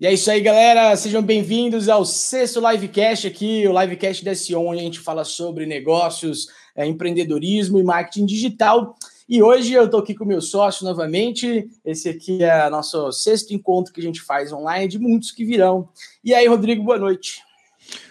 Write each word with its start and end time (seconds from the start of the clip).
E 0.00 0.06
é 0.06 0.12
isso 0.12 0.30
aí, 0.30 0.40
galera. 0.40 0.96
Sejam 0.96 1.20
bem-vindos 1.20 1.88
ao 1.88 2.04
sexto 2.04 2.60
livecast 2.60 3.26
aqui, 3.26 3.66
o 3.66 3.80
livecast 3.80 4.24
da 4.24 4.32
Sion, 4.32 4.64
onde 4.64 4.80
a 4.80 4.84
gente 4.84 5.00
fala 5.00 5.24
sobre 5.24 5.66
negócios, 5.66 6.46
é, 6.76 6.86
empreendedorismo 6.86 7.80
e 7.80 7.82
marketing 7.82 8.24
digital. 8.24 8.94
E 9.28 9.42
hoje 9.42 9.72
eu 9.72 9.86
estou 9.86 9.98
aqui 9.98 10.14
com 10.14 10.24
o 10.24 10.28
meu 10.28 10.40
sócio 10.40 10.84
novamente. 10.84 11.68
Esse 11.84 12.08
aqui 12.08 12.44
é 12.44 12.70
nosso 12.70 13.10
sexto 13.10 13.52
encontro 13.52 13.92
que 13.92 14.00
a 14.00 14.04
gente 14.04 14.22
faz 14.22 14.52
online, 14.52 14.86
de 14.86 15.00
muitos 15.00 15.32
que 15.32 15.44
virão. 15.44 15.88
E 16.24 16.32
aí, 16.32 16.46
Rodrigo, 16.46 16.84
boa 16.84 16.98
noite. 16.98 17.42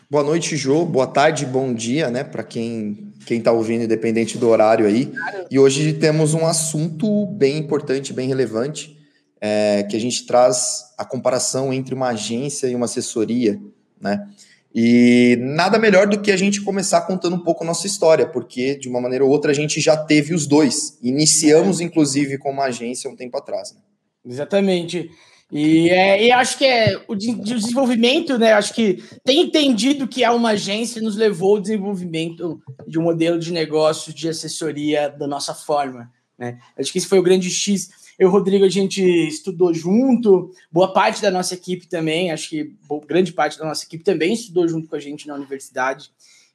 Boa 0.09 0.23
noite, 0.23 0.57
Jô. 0.57 0.85
Boa 0.85 1.07
tarde, 1.07 1.45
bom 1.45 1.73
dia, 1.73 2.09
né? 2.09 2.23
Para 2.23 2.43
quem 2.43 3.06
quem 3.27 3.39
está 3.39 3.51
ouvindo, 3.51 3.83
independente 3.83 4.37
do 4.37 4.47
horário 4.47 4.85
aí. 4.85 5.11
E 5.51 5.59
hoje 5.59 5.93
temos 5.93 6.33
um 6.33 6.45
assunto 6.47 7.25
bem 7.25 7.57
importante, 7.57 8.13
bem 8.13 8.27
relevante, 8.27 8.97
é, 9.41 9.83
que 9.83 9.97
a 9.97 9.99
gente 9.99 10.25
traz 10.25 10.85
a 10.97 11.03
comparação 11.03 11.73
entre 11.73 11.93
uma 11.93 12.09
agência 12.09 12.67
e 12.67 12.73
uma 12.73 12.85
assessoria, 12.85 13.59
né? 13.99 14.25
E 14.73 15.37
nada 15.39 15.79
melhor 15.79 16.07
do 16.07 16.21
que 16.21 16.31
a 16.31 16.37
gente 16.37 16.61
começar 16.61 17.01
contando 17.01 17.35
um 17.35 17.43
pouco 17.43 17.63
a 17.63 17.67
nossa 17.67 17.87
história, 17.87 18.27
porque 18.27 18.75
de 18.77 18.87
uma 18.87 19.01
maneira 19.01 19.25
ou 19.25 19.31
outra 19.31 19.51
a 19.51 19.53
gente 19.53 19.81
já 19.81 19.97
teve 19.97 20.33
os 20.33 20.45
dois. 20.45 20.97
Iniciamos, 21.01 21.81
inclusive, 21.81 22.37
com 22.37 22.51
uma 22.51 22.65
agência 22.65 23.09
um 23.09 23.15
tempo 23.15 23.37
atrás. 23.37 23.73
Né? 23.73 23.79
Exatamente. 24.25 25.09
E, 25.51 25.89
é, 25.89 26.25
e 26.25 26.31
acho 26.31 26.57
que 26.57 26.65
é 26.65 27.01
o 27.07 27.15
de, 27.15 27.33
de 27.33 27.55
desenvolvimento, 27.55 28.37
né? 28.37 28.51
Acho 28.51 28.73
que 28.73 29.01
tem 29.23 29.41
entendido 29.41 30.07
que 30.07 30.23
é 30.23 30.29
uma 30.29 30.49
agência 30.49 31.01
nos 31.01 31.15
levou 31.15 31.55
ao 31.55 31.61
desenvolvimento 31.61 32.61
de 32.85 32.99
um 32.99 33.03
modelo 33.03 33.39
de 33.39 33.53
negócio 33.53 34.13
de 34.13 34.27
assessoria 34.27 35.09
da 35.09 35.25
nossa 35.25 35.53
forma. 35.53 36.11
Né? 36.37 36.59
Acho 36.77 36.91
que 36.91 36.97
esse 36.97 37.07
foi 37.07 37.19
o 37.19 37.23
grande 37.23 37.49
X. 37.49 37.89
Eu 38.19 38.29
Rodrigo, 38.29 38.65
a 38.65 38.69
gente 38.69 39.01
estudou 39.01 39.73
junto, 39.73 40.51
boa 40.71 40.91
parte 40.91 41.21
da 41.21 41.31
nossa 41.31 41.53
equipe 41.53 41.87
também, 41.87 42.31
acho 42.31 42.49
que 42.49 42.73
grande 43.07 43.31
parte 43.31 43.59
da 43.59 43.65
nossa 43.65 43.85
equipe 43.85 44.03
também 44.03 44.33
estudou 44.33 44.67
junto 44.67 44.87
com 44.87 44.95
a 44.95 44.99
gente 44.99 45.27
na 45.27 45.35
universidade. 45.35 46.11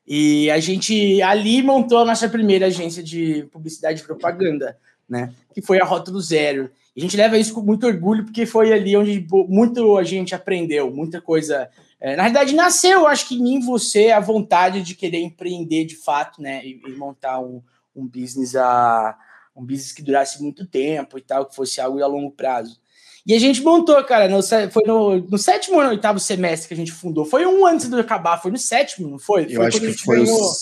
E 0.06 0.50
a 0.50 0.58
gente 0.58 1.22
ali 1.22 1.62
montou 1.62 1.98
a 1.98 2.04
nossa 2.04 2.28
primeira 2.28 2.66
agência 2.66 3.02
de 3.02 3.46
publicidade 3.52 4.00
e 4.00 4.04
propaganda, 4.04 4.76
né? 5.08 5.32
Que 5.54 5.62
foi 5.62 5.80
a 5.80 5.84
Rótulo 5.84 6.20
Zero. 6.20 6.70
E 6.94 7.00
a 7.00 7.02
gente 7.02 7.16
leva 7.16 7.38
isso 7.38 7.54
com 7.54 7.62
muito 7.62 7.86
orgulho, 7.86 8.24
porque 8.24 8.44
foi 8.44 8.72
ali 8.72 8.96
onde 8.96 9.26
muito 9.48 9.96
a 9.96 10.04
gente 10.04 10.34
aprendeu, 10.34 10.90
muita 10.90 11.20
coisa. 11.20 11.68
É, 12.00 12.16
na 12.16 12.24
verdade, 12.24 12.54
nasceu, 12.54 13.06
acho 13.06 13.28
que 13.28 13.36
em 13.36 13.42
mim, 13.42 13.60
você, 13.60 14.10
a 14.10 14.20
vontade 14.20 14.82
de 14.82 14.94
querer 14.94 15.20
empreender 15.20 15.84
de 15.84 15.96
fato, 15.96 16.42
né? 16.42 16.64
E, 16.64 16.80
e 16.86 16.92
montar 16.92 17.40
um, 17.40 17.62
um 17.94 18.06
business 18.06 18.54
a 18.56 19.16
um 19.54 19.64
business 19.64 19.92
que 19.92 20.02
durasse 20.02 20.42
muito 20.42 20.66
tempo 20.66 21.18
e 21.18 21.20
tal, 21.20 21.46
que 21.46 21.54
fosse 21.54 21.80
algo 21.80 22.02
a 22.02 22.06
longo 22.06 22.30
prazo. 22.30 22.80
E 23.24 23.34
a 23.34 23.38
gente 23.38 23.62
montou, 23.62 24.02
cara, 24.04 24.28
no, 24.28 24.42
foi 24.42 24.82
no, 24.84 25.16
no 25.18 25.38
sétimo 25.38 25.76
ou 25.76 25.84
no 25.84 25.90
oitavo 25.90 26.18
semestre 26.18 26.68
que 26.68 26.74
a 26.74 26.76
gente 26.76 26.90
fundou. 26.90 27.24
Foi 27.24 27.46
um 27.46 27.64
antes 27.64 27.88
de 27.88 28.00
acabar, 28.00 28.40
foi 28.40 28.50
no 28.50 28.58
sétimo, 28.58 29.08
não 29.08 29.18
foi? 29.18 29.44
Eu 29.44 29.56
foi 29.56 29.66
acho 29.66 29.80
que 29.80 29.92
foi 29.92 30.24
o, 30.24 30.52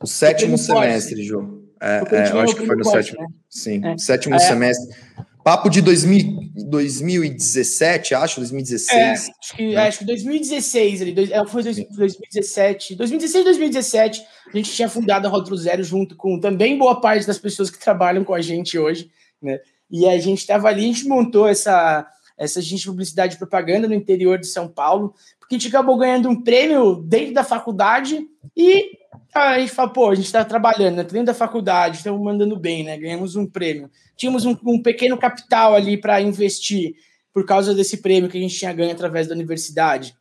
o 0.00 0.06
sétimo 0.06 0.56
semestre, 0.56 1.22
João. 1.22 1.65
É, 1.80 2.02
é, 2.10 2.32
eu 2.32 2.40
acho 2.40 2.56
que 2.56 2.66
foi 2.66 2.76
no 2.76 2.84
sétimo. 2.84 3.20
Né? 3.20 3.28
Sim, 3.48 3.84
é. 3.84 3.98
sétimo 3.98 4.34
é. 4.34 4.38
semestre. 4.38 4.96
Papo 5.44 5.70
de 5.70 5.80
2000, 5.80 6.40
2017, 6.68 8.14
acho, 8.16 8.40
2016. 8.40 8.98
É, 8.98 9.12
acho, 9.12 9.56
que, 9.56 9.74
né? 9.74 9.76
acho 9.86 9.98
que 10.00 10.04
2016, 10.04 11.02
ali, 11.02 11.12
dois, 11.12 11.30
é, 11.30 11.46
foi 11.46 11.62
2017, 11.62 12.96
2016, 12.96 13.44
2017, 13.44 14.22
a 14.52 14.56
gente 14.56 14.72
tinha 14.72 14.88
fundado 14.88 15.26
a 15.28 15.30
Rótulo 15.30 15.56
Zero 15.56 15.84
junto 15.84 16.16
com 16.16 16.40
também 16.40 16.76
boa 16.76 17.00
parte 17.00 17.26
das 17.26 17.38
pessoas 17.38 17.70
que 17.70 17.78
trabalham 17.78 18.24
com 18.24 18.34
a 18.34 18.40
gente 18.40 18.76
hoje, 18.76 19.08
né? 19.40 19.60
E 19.88 20.08
a 20.08 20.18
gente 20.18 20.40
estava 20.40 20.66
ali, 20.66 20.82
a 20.82 20.86
gente 20.88 21.06
montou 21.06 21.46
essa, 21.46 22.04
essa 22.36 22.58
agência 22.58 22.78
de 22.78 22.86
publicidade 22.86 23.34
e 23.34 23.38
propaganda 23.38 23.88
no 23.88 23.94
interior 23.94 24.38
de 24.38 24.46
São 24.46 24.68
Paulo, 24.68 25.14
porque 25.38 25.54
a 25.54 25.58
gente 25.58 25.68
acabou 25.68 25.96
ganhando 25.96 26.28
um 26.28 26.42
prêmio 26.42 26.96
dentro 26.96 27.32
da 27.32 27.42
faculdade 27.42 28.26
e 28.56 28.98
a 29.34 29.58
gente 29.58 29.72
fala, 29.72 29.92
pô, 29.92 30.10
a 30.10 30.14
gente 30.14 30.26
está 30.26 30.44
trabalhando 30.44 30.96
né, 30.96 31.04
dentro 31.04 31.26
da 31.26 31.34
faculdade, 31.34 31.98
estamos 31.98 32.20
mandando 32.20 32.58
bem, 32.58 32.84
né? 32.84 32.96
Ganhamos 32.96 33.36
um 33.36 33.46
prêmio. 33.46 33.90
Tínhamos 34.16 34.44
um, 34.44 34.56
um 34.64 34.82
pequeno 34.82 35.16
capital 35.16 35.74
ali 35.74 35.96
para 35.96 36.20
investir 36.20 36.94
por 37.32 37.44
causa 37.44 37.74
desse 37.74 37.98
prêmio 37.98 38.30
que 38.30 38.38
a 38.38 38.40
gente 38.40 38.58
tinha 38.58 38.72
ganho 38.72 38.92
através 38.92 39.26
da 39.26 39.34
universidade. 39.34 40.14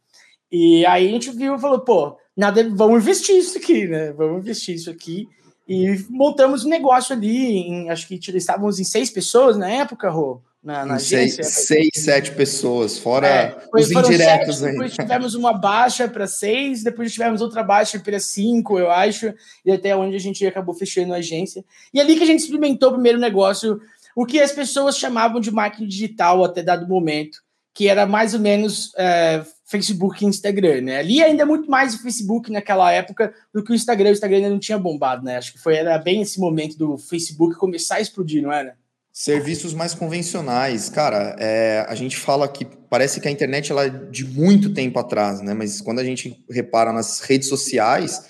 E 0.51 0.85
aí 0.85 1.07
a 1.07 1.11
gente 1.11 1.31
viu 1.31 1.55
e 1.55 1.59
falou, 1.59 1.79
pô, 1.79 2.17
nada, 2.35 2.67
vamos 2.75 3.01
investir 3.01 3.37
isso 3.37 3.57
aqui, 3.57 3.87
né? 3.87 4.11
Vamos 4.13 4.41
investir 4.41 4.75
isso 4.75 4.89
aqui. 4.89 5.27
E 5.67 5.97
montamos 6.09 6.65
um 6.65 6.69
negócio 6.69 7.15
ali, 7.15 7.57
em, 7.57 7.89
acho 7.89 8.07
que 8.07 8.19
estávamos 8.35 8.79
em 8.79 8.83
seis 8.83 9.09
pessoas 9.09 9.57
na 9.57 9.69
época, 9.69 10.09
Rô 10.09 10.41
na, 10.65 10.83
na 10.83 10.95
agência. 10.95 11.43
Seis, 11.43 11.91
sete 11.93 12.31
pessoas, 12.31 12.97
fora 12.97 13.27
é, 13.27 13.55
os 13.71 13.91
indiretos 13.91 14.57
sete, 14.57 14.71
Depois 14.71 14.93
tivemos 14.95 15.35
uma 15.35 15.53
baixa 15.53 16.07
para 16.07 16.25
seis, 16.25 16.83
depois 16.83 17.13
tivemos 17.13 17.39
outra 17.39 17.61
baixa 17.61 17.99
para 17.99 18.19
cinco, 18.19 18.79
eu 18.79 18.89
acho, 18.89 19.31
e 19.63 19.71
até 19.71 19.95
onde 19.95 20.15
a 20.15 20.19
gente 20.19 20.43
acabou 20.45 20.73
fechando 20.73 21.13
a 21.13 21.17
agência. 21.17 21.63
E 21.93 22.01
ali 22.01 22.17
que 22.17 22.23
a 22.23 22.25
gente 22.25 22.39
experimentou 22.39 22.89
o 22.89 22.93
primeiro 22.93 23.19
negócio, 23.19 23.79
o 24.15 24.25
que 24.25 24.39
as 24.39 24.51
pessoas 24.51 24.97
chamavam 24.97 25.39
de 25.39 25.51
marketing 25.51 25.87
digital 25.87 26.43
até 26.43 26.63
dado 26.63 26.87
momento, 26.87 27.43
que 27.71 27.87
era 27.87 28.07
mais 28.07 28.33
ou 28.33 28.39
menos 28.39 28.91
é, 28.97 29.45
Facebook 29.65 30.23
e 30.23 30.27
Instagram, 30.27 30.81
né? 30.81 30.97
Ali 30.97 31.21
ainda 31.21 31.43
é 31.43 31.45
muito 31.45 31.69
mais 31.69 31.93
o 31.93 32.01
Facebook 32.01 32.51
naquela 32.51 32.91
época 32.91 33.31
do 33.53 33.63
que 33.63 33.71
o 33.71 33.75
Instagram. 33.75 34.09
O 34.09 34.13
Instagram 34.13 34.37
ainda 34.37 34.49
não 34.49 34.59
tinha 34.59 34.79
bombado, 34.79 35.23
né? 35.23 35.37
Acho 35.37 35.53
que 35.53 35.59
foi 35.59 35.75
era 35.75 35.97
bem 35.99 36.21
esse 36.21 36.39
momento 36.39 36.75
do 36.77 36.97
Facebook 36.97 37.55
começar 37.55 37.95
a 37.95 38.01
explodir, 38.01 38.41
não 38.41 38.51
era? 38.51 38.75
Serviços 39.17 39.73
mais 39.73 39.93
convencionais, 39.93 40.89
cara, 40.89 41.37
é, 41.39 41.85
a 41.87 41.95
gente 41.95 42.17
fala 42.17 42.49
que 42.49 42.65
parece 42.65 43.21
que 43.21 43.29
a 43.29 43.31
internet 43.31 43.71
ela 43.71 43.85
é 43.85 43.89
de 43.89 44.25
muito 44.25 44.73
tempo 44.73 44.99
atrás, 44.99 45.39
né? 45.39 45.53
Mas 45.53 45.79
quando 45.79 45.99
a 45.99 46.03
gente 46.03 46.43
repara 46.51 46.91
nas 46.91 47.21
redes 47.21 47.47
sociais, 47.47 48.25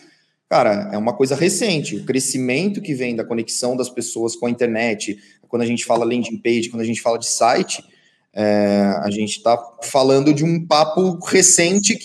cara, 0.48 0.92
é 0.94 0.98
uma 1.00 1.12
coisa 1.12 1.36
recente. 1.36 1.96
O 1.96 2.06
crescimento 2.06 2.84
que 2.84 2.94
vem 2.94 3.16
da 3.16 3.26
conexão 3.26 3.76
das 3.76 3.90
pessoas 3.90 4.36
com 4.36 4.46
a 4.46 4.50
internet, 4.52 5.18
quando 5.48 5.64
a 5.64 5.66
gente 5.66 5.84
fala 5.84 6.06
landing 6.06 6.38
page, 6.38 6.70
quando 6.70 6.84
a 6.84 6.86
gente 6.86 7.02
fala 7.02 7.18
de 7.18 7.26
site, 7.26 7.84
é, 8.32 8.94
a 9.02 9.10
gente 9.10 9.38
está 9.38 9.58
falando 9.82 10.36
de 10.36 10.46
um 10.46 10.68
papo 10.68 11.18
recente, 11.26 11.98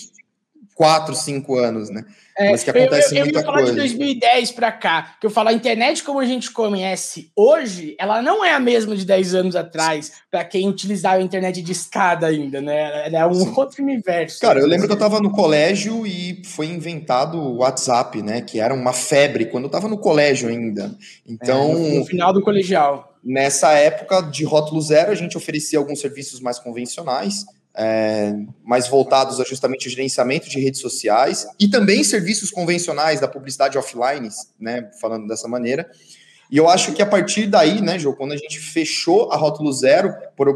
quatro, 0.73 1.13
cinco 1.13 1.55
anos, 1.55 1.91
né? 1.91 2.03
É, 2.37 2.51
Mas 2.51 2.63
que 2.63 2.69
acontece 2.69 3.15
eu, 3.15 3.25
eu, 3.25 3.31
eu 3.31 3.37
ia 3.39 3.43
falar 3.43 3.57
coisa. 3.57 3.71
de 3.71 3.77
2010 3.77 4.51
para 4.51 4.71
cá, 4.71 5.15
que 5.19 5.25
eu 5.25 5.29
falo, 5.29 5.49
a 5.49 5.53
internet 5.53 6.03
como 6.03 6.19
a 6.19 6.25
gente 6.25 6.51
conhece 6.51 7.31
hoje, 7.35 7.95
ela 7.99 8.21
não 8.21 8.43
é 8.43 8.53
a 8.53 8.59
mesma 8.59 8.95
de 8.95 9.05
10 9.05 9.35
anos 9.35 9.55
atrás, 9.55 10.11
para 10.29 10.43
quem 10.43 10.67
utilizava 10.67 11.17
a 11.17 11.21
internet 11.21 11.61
de 11.61 11.71
escada 11.71 12.27
ainda, 12.27 12.61
né? 12.61 13.07
Ela 13.07 13.19
é 13.19 13.25
um 13.27 13.33
Sim. 13.33 13.53
outro 13.55 13.83
universo. 13.83 14.39
Cara, 14.39 14.59
eu 14.59 14.67
lembro 14.67 14.87
que 14.87 14.91
eu 14.91 14.95
estava 14.95 15.19
no 15.19 15.31
colégio 15.31 16.05
e 16.05 16.41
foi 16.45 16.67
inventado 16.67 17.37
o 17.37 17.57
WhatsApp, 17.57 18.21
né? 18.21 18.41
Que 18.41 18.59
era 18.59 18.73
uma 18.73 18.93
febre 18.93 19.45
quando 19.45 19.65
eu 19.65 19.69
estava 19.69 19.87
no 19.87 19.97
colégio 19.97 20.49
ainda. 20.49 20.95
Então. 21.27 21.71
É, 21.71 21.73
no, 21.73 21.99
no 21.99 22.05
final 22.05 22.33
do 22.33 22.41
colegial. 22.41 23.13
Nessa 23.23 23.73
época 23.73 24.21
de 24.21 24.43
rótulo 24.43 24.81
zero, 24.81 25.11
a 25.11 25.15
gente 25.15 25.37
oferecia 25.37 25.77
alguns 25.77 25.99
serviços 25.99 26.39
mais 26.39 26.57
convencionais 26.57 27.45
é, 27.75 28.33
mais 28.63 28.87
voltados 28.87 29.39
a 29.39 29.43
justamente 29.43 29.87
o 29.87 29.89
gerenciamento 29.89 30.49
de 30.49 30.59
redes 30.59 30.81
sociais 30.81 31.47
e 31.59 31.67
também 31.69 32.03
serviços 32.03 32.51
convencionais 32.51 33.19
da 33.19 33.27
publicidade 33.27 33.77
offline, 33.77 34.27
né, 34.59 34.89
falando 34.99 35.27
dessa 35.27 35.47
maneira. 35.47 35.89
E 36.49 36.57
eu 36.57 36.69
acho 36.69 36.93
que 36.93 37.01
a 37.01 37.05
partir 37.05 37.47
daí, 37.47 37.81
né, 37.81 37.97
João, 37.97 38.15
quando 38.15 38.33
a 38.33 38.37
gente 38.37 38.59
fechou 38.59 39.31
a 39.31 39.37
Rótulo 39.37 39.71
Zero, 39.71 40.13
por 40.35 40.49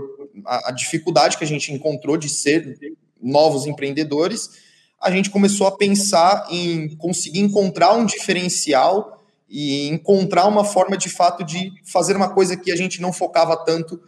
a, 0.45 0.69
a 0.69 0.71
dificuldade 0.71 1.37
que 1.37 1.43
a 1.43 1.47
gente 1.47 1.71
encontrou 1.71 2.17
de 2.17 2.27
ser 2.27 2.77
novos 3.21 3.65
empreendedores, 3.65 4.65
a 5.01 5.09
gente 5.09 5.29
começou 5.29 5.67
a 5.67 5.77
pensar 5.77 6.47
em 6.49 6.95
conseguir 6.97 7.39
encontrar 7.39 7.93
um 7.93 8.05
diferencial 8.05 9.23
e 9.47 9.87
encontrar 9.87 10.47
uma 10.47 10.65
forma 10.65 10.97
de 10.97 11.07
fato 11.07 11.45
de 11.45 11.71
fazer 11.85 12.15
uma 12.15 12.33
coisa 12.33 12.57
que 12.57 12.71
a 12.71 12.75
gente 12.75 13.01
não 13.01 13.13
focava 13.13 13.55
tanto 13.63 14.01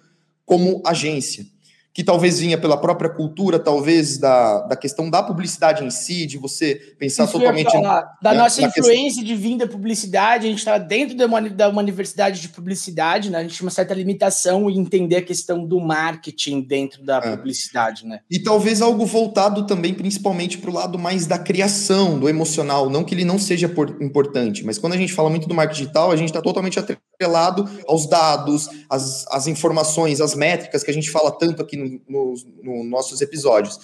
como 0.45 0.81
agência 0.85 1.45
que 1.97 2.03
talvez 2.03 2.39
vinha 2.39 2.59
pela 2.59 2.77
própria 2.77 3.09
cultura, 3.09 3.57
talvez 3.57 4.19
da, 4.19 4.59
da 4.67 4.75
questão 4.75 5.09
da 5.09 5.23
publicidade 5.23 5.83
em 5.83 5.89
si, 5.89 6.27
de 6.27 6.38
você 6.38 6.75
pensar 6.99 7.23
Isso 7.23 7.33
totalmente. 7.33 7.71
Falar, 7.71 8.15
da 8.21 8.33
né, 8.33 8.38
nossa 8.38 8.61
influência 8.61 9.23
questão... 9.23 9.23
de 9.23 9.35
vinda 9.35 9.65
publicidade, 9.65 10.45
a 10.45 10.49
gente 10.51 10.59
está 10.59 10.77
dentro 10.77 11.17
de 11.17 11.25
uma, 11.25 11.41
de 11.41 11.65
uma 11.65 11.81
universidade 11.81 12.39
de 12.39 12.49
publicidade, 12.49 13.31
né? 13.31 13.39
A 13.39 13.41
gente 13.41 13.55
tinha 13.55 13.65
uma 13.65 13.71
certa 13.71 13.95
limitação 13.95 14.69
em 14.69 14.77
entender 14.77 15.15
a 15.15 15.21
questão 15.23 15.65
do 15.65 15.79
marketing 15.79 16.61
dentro 16.61 17.03
da 17.03 17.17
é. 17.17 17.35
publicidade, 17.35 18.05
né? 18.05 18.19
E 18.29 18.38
talvez 18.38 18.79
algo 18.79 19.03
voltado 19.03 19.65
também, 19.65 19.91
principalmente, 19.91 20.59
para 20.59 20.69
o 20.69 20.73
lado 20.73 20.99
mais 20.99 21.25
da 21.25 21.39
criação, 21.39 22.19
do 22.19 22.29
emocional. 22.29 22.91
Não 22.91 23.03
que 23.03 23.15
ele 23.15 23.25
não 23.25 23.39
seja 23.39 23.67
por, 23.67 23.97
importante, 23.99 24.63
mas 24.63 24.77
quando 24.77 24.94
a 24.94 24.97
gente 24.97 25.13
fala 25.13 25.31
muito 25.31 25.47
do 25.47 25.55
marketing 25.55 25.81
digital, 25.81 26.11
a 26.11 26.15
gente 26.15 26.29
está 26.29 26.44
totalmente 26.44 26.77
atrelado 26.77 27.06
aos 27.87 28.07
dados, 28.07 28.69
às, 28.89 29.25
às 29.29 29.47
informações, 29.47 30.21
às 30.21 30.35
métricas 30.35 30.83
que 30.83 30.91
a 30.91 30.93
gente 30.93 31.09
fala 31.09 31.31
tanto 31.31 31.61
aqui 31.61 31.75
no 31.75 31.99
nos 32.07 32.45
no 32.63 32.83
nossos 32.83 33.21
episódios. 33.21 33.79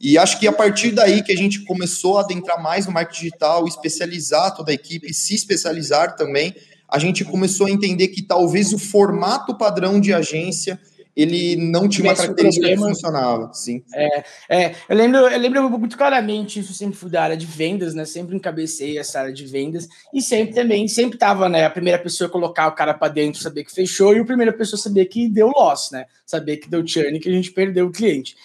E 0.00 0.16
acho 0.16 0.40
que 0.40 0.48
a 0.48 0.52
partir 0.52 0.92
daí 0.92 1.22
que 1.22 1.30
a 1.30 1.36
gente 1.36 1.62
começou 1.64 2.16
a 2.16 2.22
adentrar 2.22 2.62
mais 2.62 2.86
no 2.86 2.92
marketing 2.92 3.24
digital, 3.24 3.68
especializar 3.68 4.54
toda 4.54 4.70
a 4.70 4.74
equipe, 4.74 5.12
se 5.12 5.34
especializar 5.34 6.16
também, 6.16 6.54
a 6.88 6.98
gente 6.98 7.22
começou 7.22 7.66
a 7.66 7.70
entender 7.70 8.08
que 8.08 8.22
talvez 8.22 8.72
o 8.72 8.78
formato 8.78 9.56
padrão 9.58 10.00
de 10.00 10.12
agência 10.14 10.80
ele 11.16 11.56
não 11.56 11.88
tinha 11.88 12.08
uma 12.08 12.14
característica 12.14 12.66
um 12.66 12.70
que 12.70 12.76
funcionava, 12.76 13.52
sim. 13.52 13.82
É, 13.92 14.24
é, 14.48 14.74
eu, 14.88 14.96
lembro, 14.96 15.18
eu 15.18 15.38
lembro 15.38 15.70
muito 15.70 15.96
claramente, 15.96 16.60
isso 16.60 16.72
sempre 16.72 16.96
fui 16.96 17.10
da 17.10 17.22
área 17.22 17.36
de 17.36 17.46
vendas, 17.46 17.94
né? 17.94 18.04
Sempre 18.04 18.36
encabecei 18.36 18.98
essa 18.98 19.20
área 19.20 19.32
de 19.32 19.44
vendas 19.46 19.88
e 20.14 20.22
sempre 20.22 20.54
também, 20.54 20.86
sempre 20.88 21.18
tava, 21.18 21.48
né? 21.48 21.64
A 21.64 21.70
primeira 21.70 21.98
pessoa 21.98 22.28
a 22.28 22.30
colocar 22.30 22.68
o 22.68 22.74
cara 22.74 22.94
para 22.94 23.12
dentro, 23.12 23.40
saber 23.40 23.64
que 23.64 23.72
fechou, 23.72 24.14
e 24.14 24.20
a 24.20 24.24
primeira 24.24 24.52
pessoa 24.52 24.80
saber 24.80 25.06
que 25.06 25.28
deu 25.28 25.48
loss, 25.48 25.90
né? 25.90 26.06
Saber 26.24 26.58
que 26.58 26.68
deu 26.68 26.86
churn, 26.86 27.18
que 27.18 27.28
a 27.28 27.32
gente 27.32 27.50
perdeu 27.50 27.86
o 27.86 27.92
cliente. 27.92 28.36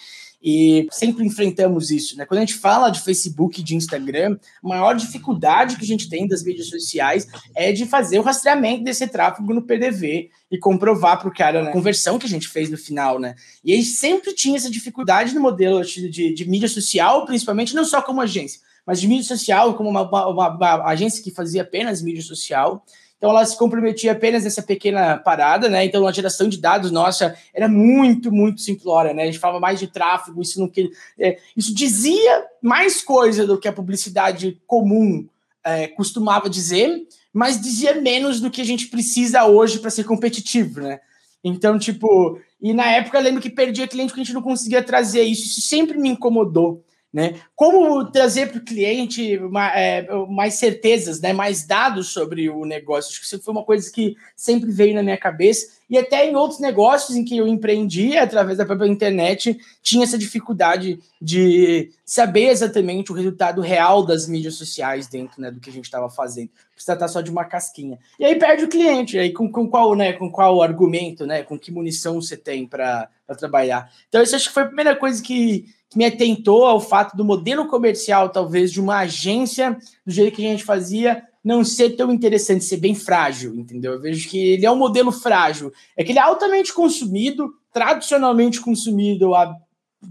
E 0.48 0.86
sempre 0.92 1.26
enfrentamos 1.26 1.90
isso, 1.90 2.16
né? 2.16 2.24
Quando 2.24 2.38
a 2.38 2.42
gente 2.42 2.54
fala 2.54 2.88
de 2.88 3.00
Facebook, 3.00 3.60
de 3.60 3.74
Instagram, 3.74 4.38
a 4.62 4.68
maior 4.68 4.94
dificuldade 4.94 5.74
que 5.74 5.82
a 5.82 5.86
gente 5.86 6.08
tem 6.08 6.28
das 6.28 6.44
mídias 6.44 6.68
sociais 6.68 7.26
é 7.52 7.72
de 7.72 7.84
fazer 7.84 8.20
o 8.20 8.22
rastreamento 8.22 8.84
desse 8.84 9.08
tráfego 9.08 9.52
no 9.52 9.62
PDV 9.62 10.30
e 10.48 10.56
comprovar 10.56 11.18
para 11.18 11.28
o 11.28 11.34
cara 11.34 11.64
né, 11.64 11.70
a 11.70 11.72
conversão 11.72 12.16
que 12.16 12.26
a 12.26 12.28
gente 12.28 12.46
fez 12.46 12.70
no 12.70 12.78
final, 12.78 13.18
né? 13.18 13.34
E 13.64 13.72
a 13.72 13.76
gente 13.76 13.88
sempre 13.88 14.32
tinha 14.32 14.56
essa 14.56 14.70
dificuldade 14.70 15.34
no 15.34 15.40
modelo 15.40 15.84
de, 15.84 16.08
de, 16.08 16.32
de 16.32 16.48
mídia 16.48 16.68
social, 16.68 17.26
principalmente, 17.26 17.74
não 17.74 17.84
só 17.84 18.00
como 18.00 18.20
agência, 18.20 18.60
mas 18.86 19.00
de 19.00 19.08
mídia 19.08 19.24
social, 19.24 19.74
como 19.74 19.90
uma, 19.90 20.08
uma, 20.08 20.48
uma 20.50 20.84
agência 20.84 21.24
que 21.24 21.32
fazia 21.32 21.62
apenas 21.62 22.00
mídia 22.00 22.22
social. 22.22 22.84
Então 23.26 23.36
ela 23.36 23.44
se 23.44 23.58
comprometia 23.58 24.12
apenas 24.12 24.44
nessa 24.44 24.62
pequena 24.62 25.18
parada, 25.18 25.68
né? 25.68 25.84
Então 25.84 26.06
a 26.06 26.12
geração 26.12 26.48
de 26.48 26.58
dados 26.58 26.92
nossa 26.92 27.36
era 27.52 27.66
muito, 27.66 28.30
muito 28.30 28.60
simplória, 28.60 29.12
né? 29.12 29.24
A 29.24 29.26
gente 29.26 29.40
falava 29.40 29.58
mais 29.58 29.80
de 29.80 29.88
tráfego, 29.88 30.40
isso 30.40 30.60
não 30.60 30.68
que 30.68 30.92
é, 31.18 31.36
isso 31.56 31.74
dizia 31.74 32.44
mais 32.62 33.02
coisa 33.02 33.44
do 33.44 33.58
que 33.58 33.66
a 33.66 33.72
publicidade 33.72 34.62
comum 34.64 35.26
é, 35.64 35.88
costumava 35.88 36.48
dizer, 36.48 37.04
mas 37.32 37.60
dizia 37.60 38.00
menos 38.00 38.40
do 38.40 38.48
que 38.48 38.60
a 38.60 38.64
gente 38.64 38.86
precisa 38.86 39.44
hoje 39.44 39.80
para 39.80 39.90
ser 39.90 40.04
competitivo, 40.04 40.80
né? 40.80 41.00
Então, 41.42 41.80
tipo, 41.80 42.38
e 42.62 42.72
na 42.72 42.86
época 42.92 43.18
eu 43.18 43.22
lembro 43.22 43.42
que 43.42 43.50
perdia 43.50 43.88
cliente 43.88 44.10
porque 44.10 44.20
a 44.20 44.24
gente 44.24 44.34
não 44.34 44.42
conseguia 44.42 44.84
trazer 44.84 45.22
isso, 45.22 45.46
isso 45.46 45.62
sempre 45.62 45.98
me 45.98 46.10
incomodou. 46.10 46.84
Né? 47.16 47.40
Como 47.54 48.12
trazer 48.12 48.50
para 48.50 48.58
o 48.58 48.64
cliente 48.64 49.40
é, 49.74 50.06
mais 50.28 50.56
certezas, 50.56 51.18
né? 51.18 51.32
mais 51.32 51.66
dados 51.66 52.08
sobre 52.08 52.50
o 52.50 52.66
negócio? 52.66 53.10
Acho 53.10 53.20
que 53.20 53.24
isso 53.24 53.42
foi 53.42 53.52
uma 53.54 53.64
coisa 53.64 53.90
que 53.90 54.14
sempre 54.36 54.70
veio 54.70 54.94
na 54.94 55.02
minha 55.02 55.16
cabeça. 55.16 55.66
E 55.88 55.96
até 55.96 56.28
em 56.28 56.36
outros 56.36 56.60
negócios 56.60 57.16
em 57.16 57.24
que 57.24 57.34
eu 57.34 57.48
empreendi 57.48 58.18
através 58.18 58.58
da 58.58 58.66
própria 58.66 58.86
internet, 58.86 59.58
tinha 59.82 60.04
essa 60.04 60.18
dificuldade 60.18 60.98
de 61.18 61.90
saber 62.04 62.48
exatamente 62.48 63.10
o 63.10 63.14
resultado 63.14 63.62
real 63.62 64.04
das 64.04 64.28
mídias 64.28 64.56
sociais 64.56 65.06
dentro 65.06 65.40
né, 65.40 65.50
do 65.50 65.58
que 65.58 65.70
a 65.70 65.72
gente 65.72 65.86
estava 65.86 66.10
fazendo. 66.10 66.50
Precisa 66.76 66.96
tratar 66.96 67.08
só 67.08 67.20
de 67.20 67.30
uma 67.30 67.44
casquinha. 67.44 67.98
E 68.20 68.24
aí 68.24 68.38
perde 68.38 68.64
o 68.64 68.68
cliente. 68.68 69.18
Aí 69.18 69.32
com, 69.32 69.50
com, 69.50 69.66
qual, 69.66 69.96
né, 69.96 70.12
com 70.12 70.30
qual 70.30 70.62
argumento, 70.62 71.26
né, 71.26 71.42
com 71.42 71.58
que 71.58 71.72
munição 71.72 72.20
você 72.20 72.36
tem 72.36 72.66
para 72.66 73.10
trabalhar? 73.36 73.90
Então, 74.08 74.22
isso 74.22 74.36
acho 74.36 74.48
que 74.48 74.54
foi 74.54 74.62
a 74.62 74.66
primeira 74.66 74.94
coisa 74.94 75.22
que 75.22 75.74
que 75.88 75.98
me 75.98 76.04
atentou 76.04 76.64
ao 76.64 76.80
fato 76.80 77.16
do 77.16 77.24
modelo 77.24 77.68
comercial, 77.68 78.28
talvez, 78.28 78.72
de 78.72 78.80
uma 78.80 78.98
agência, 78.98 79.78
do 80.04 80.12
jeito 80.12 80.34
que 80.34 80.44
a 80.44 80.50
gente 80.50 80.64
fazia, 80.64 81.22
não 81.44 81.64
ser 81.64 81.90
tão 81.90 82.12
interessante, 82.12 82.64
ser 82.64 82.78
bem 82.78 82.94
frágil, 82.94 83.54
entendeu? 83.54 83.92
Eu 83.92 84.00
vejo 84.00 84.28
que 84.28 84.36
ele 84.36 84.66
é 84.66 84.70
um 84.70 84.76
modelo 84.76 85.12
frágil. 85.12 85.72
É 85.96 86.02
que 86.02 86.10
ele 86.10 86.18
é 86.18 86.22
altamente 86.22 86.72
consumido, 86.72 87.54
tradicionalmente 87.72 88.60
consumido 88.60 89.34
há 89.34 89.56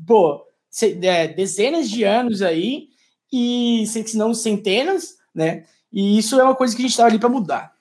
pô, 0.08 0.46
é, 1.02 1.28
dezenas 1.28 1.90
de 1.90 2.04
anos 2.04 2.42
aí, 2.42 2.88
e 3.32 3.84
se 3.88 4.18
não 4.18 4.34
centenas, 4.34 5.18
né? 5.34 5.66
E 5.96 6.20
isso 6.20 6.40
é 6.40 6.44
uma 6.44 6.56
coisa 6.56 6.76
que 6.76 6.82
a 6.82 6.84
gente 6.84 6.92
está 6.92 7.06
ali 7.06 7.18
para 7.18 7.30
mudar. 7.30 7.74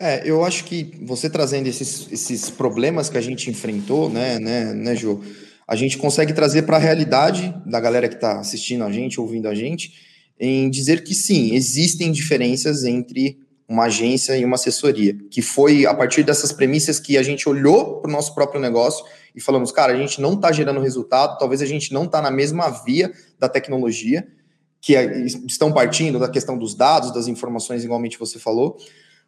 É, 0.00 0.28
eu 0.28 0.44
acho 0.44 0.64
que 0.64 0.98
você 1.02 1.30
trazendo 1.30 1.68
esses, 1.68 2.10
esses 2.10 2.50
problemas 2.50 3.08
que 3.08 3.18
a 3.18 3.20
gente 3.20 3.48
enfrentou, 3.48 4.10
né, 4.10 4.38
né, 4.40 4.72
né, 4.72 4.96
Jô? 4.96 5.20
a 5.66 5.76
gente 5.76 5.96
consegue 5.96 6.32
trazer 6.32 6.62
para 6.62 6.76
a 6.76 6.80
realidade 6.80 7.54
da 7.64 7.80
galera 7.80 8.08
que 8.08 8.16
está 8.16 8.38
assistindo 8.38 8.84
a 8.84 8.92
gente, 8.92 9.20
ouvindo 9.20 9.48
a 9.48 9.54
gente, 9.54 9.94
em 10.38 10.68
dizer 10.68 11.02
que 11.04 11.14
sim, 11.14 11.54
existem 11.54 12.10
diferenças 12.12 12.84
entre 12.84 13.38
uma 13.66 13.84
agência 13.84 14.36
e 14.36 14.44
uma 14.44 14.56
assessoria, 14.56 15.16
que 15.30 15.40
foi 15.40 15.86
a 15.86 15.94
partir 15.94 16.24
dessas 16.24 16.52
premissas 16.52 17.00
que 17.00 17.16
a 17.16 17.22
gente 17.22 17.48
olhou 17.48 18.00
para 18.00 18.10
o 18.10 18.12
nosso 18.12 18.34
próprio 18.34 18.60
negócio 18.60 19.02
e 19.34 19.40
falamos, 19.40 19.72
cara, 19.72 19.94
a 19.94 19.96
gente 19.96 20.20
não 20.20 20.34
está 20.34 20.52
gerando 20.52 20.78
resultado, 20.78 21.38
talvez 21.38 21.62
a 21.62 21.66
gente 21.66 21.90
não 21.90 22.04
está 22.04 22.20
na 22.20 22.30
mesma 22.30 22.68
via 22.68 23.10
da 23.38 23.48
tecnologia, 23.48 24.26
que 24.82 24.96
é, 24.96 25.24
estão 25.24 25.72
partindo 25.72 26.18
da 26.18 26.28
questão 26.28 26.58
dos 26.58 26.74
dados, 26.74 27.14
das 27.14 27.28
informações, 27.28 27.84
igualmente 27.84 28.18
você 28.18 28.40
falou, 28.40 28.76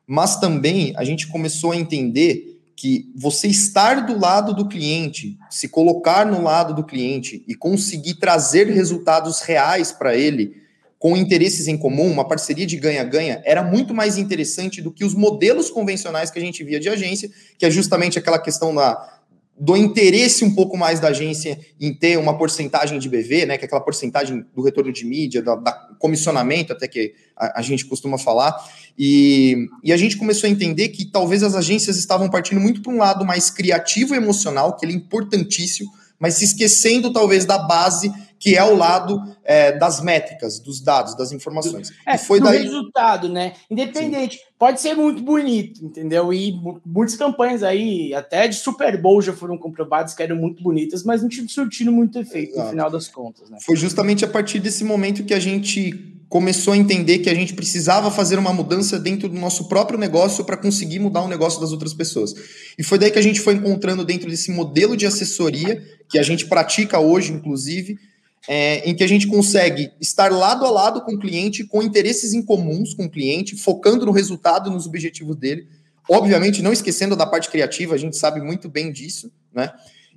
mas 0.05 0.37
também 0.37 0.93
a 0.97 1.05
gente 1.05 1.29
começou 1.29 1.71
a 1.71 1.77
entender 1.77 2.61
que 2.77 3.09
você 3.15 3.47
estar 3.47 4.05
do 4.05 4.19
lado 4.19 4.53
do 4.53 4.69
cliente, 4.69 5.39
se 5.49 5.69
colocar 5.69 6.27
no 6.27 6.43
lado 6.43 6.75
do 6.75 6.83
cliente 6.83 7.45
e 7.47 7.55
conseguir 7.55 8.15
trazer 8.15 8.67
resultados 8.67 9.41
reais 9.43 9.93
para 9.93 10.17
ele, 10.17 10.57
com 10.99 11.17
interesses 11.17 11.69
em 11.69 11.79
comum, 11.79 12.11
uma 12.11 12.27
parceria 12.27 12.67
de 12.67 12.77
ganha-ganha, 12.77 13.41
era 13.45 13.63
muito 13.63 13.95
mais 13.95 14.19
interessante 14.19 14.83
do 14.83 14.91
que 14.91 15.05
os 15.05 15.15
modelos 15.15 15.71
convencionais 15.71 16.33
que 16.33 16.39
a 16.39 16.43
gente 16.43 16.65
via 16.65 16.81
de 16.81 16.89
agência, 16.89 17.31
que 17.57 17.65
é 17.65 17.71
justamente 17.71 18.19
aquela 18.19 18.41
questão 18.41 18.75
da, 18.75 19.14
do 19.59 19.77
interesse 19.77 20.45
um 20.45 20.53
pouco 20.53 20.77
mais 20.77 20.99
da 20.99 21.09
agência 21.09 21.59
em 21.81 21.95
ter 21.95 22.19
uma 22.19 22.37
porcentagem 22.37 22.99
de 22.99 23.09
BV, 23.09 23.47
né, 23.47 23.57
que 23.57 23.65
é 23.65 23.67
aquela 23.67 23.81
porcentagem 23.81 24.45
do 24.55 24.63
retorno 24.63 24.93
de 24.93 25.05
mídia, 25.05 25.41
da, 25.43 25.55
da 25.55 25.73
comissionamento, 25.99 26.73
até 26.73 26.89
que 26.89 27.15
a, 27.37 27.61
a, 27.61 27.63
gente 27.63 27.85
costuma 27.85 28.19
falar. 28.19 28.57
E, 28.99 29.69
e 29.83 29.93
a 29.93 29.97
gente 29.97 30.17
começou 30.17 30.49
a 30.49 30.51
entender 30.51 30.89
que 30.89 31.05
talvez 31.05 31.43
as 31.43 31.55
agências 31.55 31.97
estavam 31.97 32.29
partindo 32.29 32.61
muito 32.61 32.83
para 32.83 32.93
um 32.93 32.99
lado 32.99 33.25
mais 33.25 33.49
criativo 33.49 34.15
e 34.15 34.17
emocional, 34.17 34.77
que 34.77 34.85
ele 34.85 34.93
é 34.93 34.97
importantíssimo, 34.97 35.91
mas 36.19 36.35
se 36.35 36.45
esquecendo 36.45 37.13
talvez 37.13 37.45
da 37.45 37.59
base 37.59 38.13
que 38.45 38.57
é 38.59 38.63
o 38.63 38.77
lado 38.77 39.23
é, 39.43 39.73
das 39.73 40.03
métricas, 40.03 40.59
dos 40.59 40.79
dados, 40.79 41.17
das 41.17 41.33
informações. 41.33 41.91
É, 42.07 42.17
e 42.17 42.19
foi 42.19 42.41
do 42.41 42.45
daí... 42.45 42.63
resultado, 42.63 43.27
né? 43.27 43.55
Independente, 43.71 44.37
Sim. 44.37 44.43
pode 44.59 44.83
ser 44.83 44.95
muito 44.95 45.23
bonito, 45.23 45.83
entendeu? 45.83 46.31
E 46.31 46.53
muitas 46.85 47.17
campanhas 47.17 47.63
aí, 47.63 48.13
até 48.13 48.47
de 48.47 48.57
Super 48.57 49.01
Bowl 49.01 49.23
já 49.23 49.33
foram 49.33 49.57
comprovadas 49.57 50.13
que 50.13 50.23
eram 50.23 50.37
muito 50.37 50.63
bonitas, 50.63 51.03
mas 51.03 51.23
não 51.23 51.29
tinham 51.31 51.49
surtido 51.49 51.91
muito 51.91 52.19
efeito 52.19 52.53
Exato. 52.53 52.65
no 52.65 52.71
final 52.71 52.91
das 52.91 53.09
contas, 53.09 53.49
né? 53.49 53.57
Foi 53.63 53.77
justamente 53.77 54.27
a 54.27 54.29
partir 54.29 54.59
desse 54.59 54.85
momento 54.85 55.25
que 55.25 55.33
a 55.33 55.41
gente 55.41 56.14
começou 56.35 56.75
a 56.75 56.77
entender 56.77 57.21
que 57.21 57.31
a 57.31 57.35
gente 57.35 57.55
precisava 57.55 58.11
fazer 58.11 58.41
uma 58.41 58.53
mudança 58.53 58.99
dentro 58.99 59.29
do 59.29 59.39
nosso 59.39 59.69
próprio 59.69 59.97
negócio 59.97 60.45
para 60.45 60.57
conseguir 60.57 60.99
mudar 60.99 61.23
o 61.23 61.29
negócio 61.29 61.61
das 61.61 61.71
outras 61.71 61.95
pessoas. 61.95 62.35
E 62.77 62.83
foi 62.83 62.99
daí 62.99 63.13
que 63.13 63.21
a 63.21 63.23
gente 63.23 63.41
foi 63.41 63.55
encontrando 63.55 64.05
dentro 64.05 64.29
desse 64.29 64.51
modelo 64.51 64.97
de 64.97 65.07
assessoria 65.07 65.81
que 66.09 66.19
a 66.19 66.25
gente 66.25 66.47
pratica 66.47 66.99
hoje, 66.99 67.33
inclusive, 67.33 68.01
é, 68.49 68.79
em 68.79 68.97
que 68.97 69.05
a 69.05 69.07
gente 69.07 69.29
consegue 69.29 69.93
estar 70.01 70.33
lado 70.33 70.67
a 70.67 70.71
lado 70.73 71.03
com 71.03 71.13
o 71.13 71.21
cliente, 71.21 71.63
com 71.63 71.81
interesses 71.81 72.33
em 72.33 72.43
comuns 72.43 72.95
com 72.95 73.05
o 73.05 73.11
cliente, 73.11 73.55
focando 73.55 74.05
no 74.05 74.11
resultado, 74.11 74.73
nos 74.73 74.89
objetivos 74.89 75.37
dele. 75.37 75.69
Obviamente, 76.11 76.63
não 76.63 76.73
esquecendo 76.73 77.15
da 77.15 77.27
parte 77.27 77.49
criativa, 77.49 77.95
a 77.95 77.99
gente 77.99 78.17
sabe 78.17 78.41
muito 78.41 78.69
bem 78.69 78.91
disso, 78.91 79.31
né? 79.55 79.73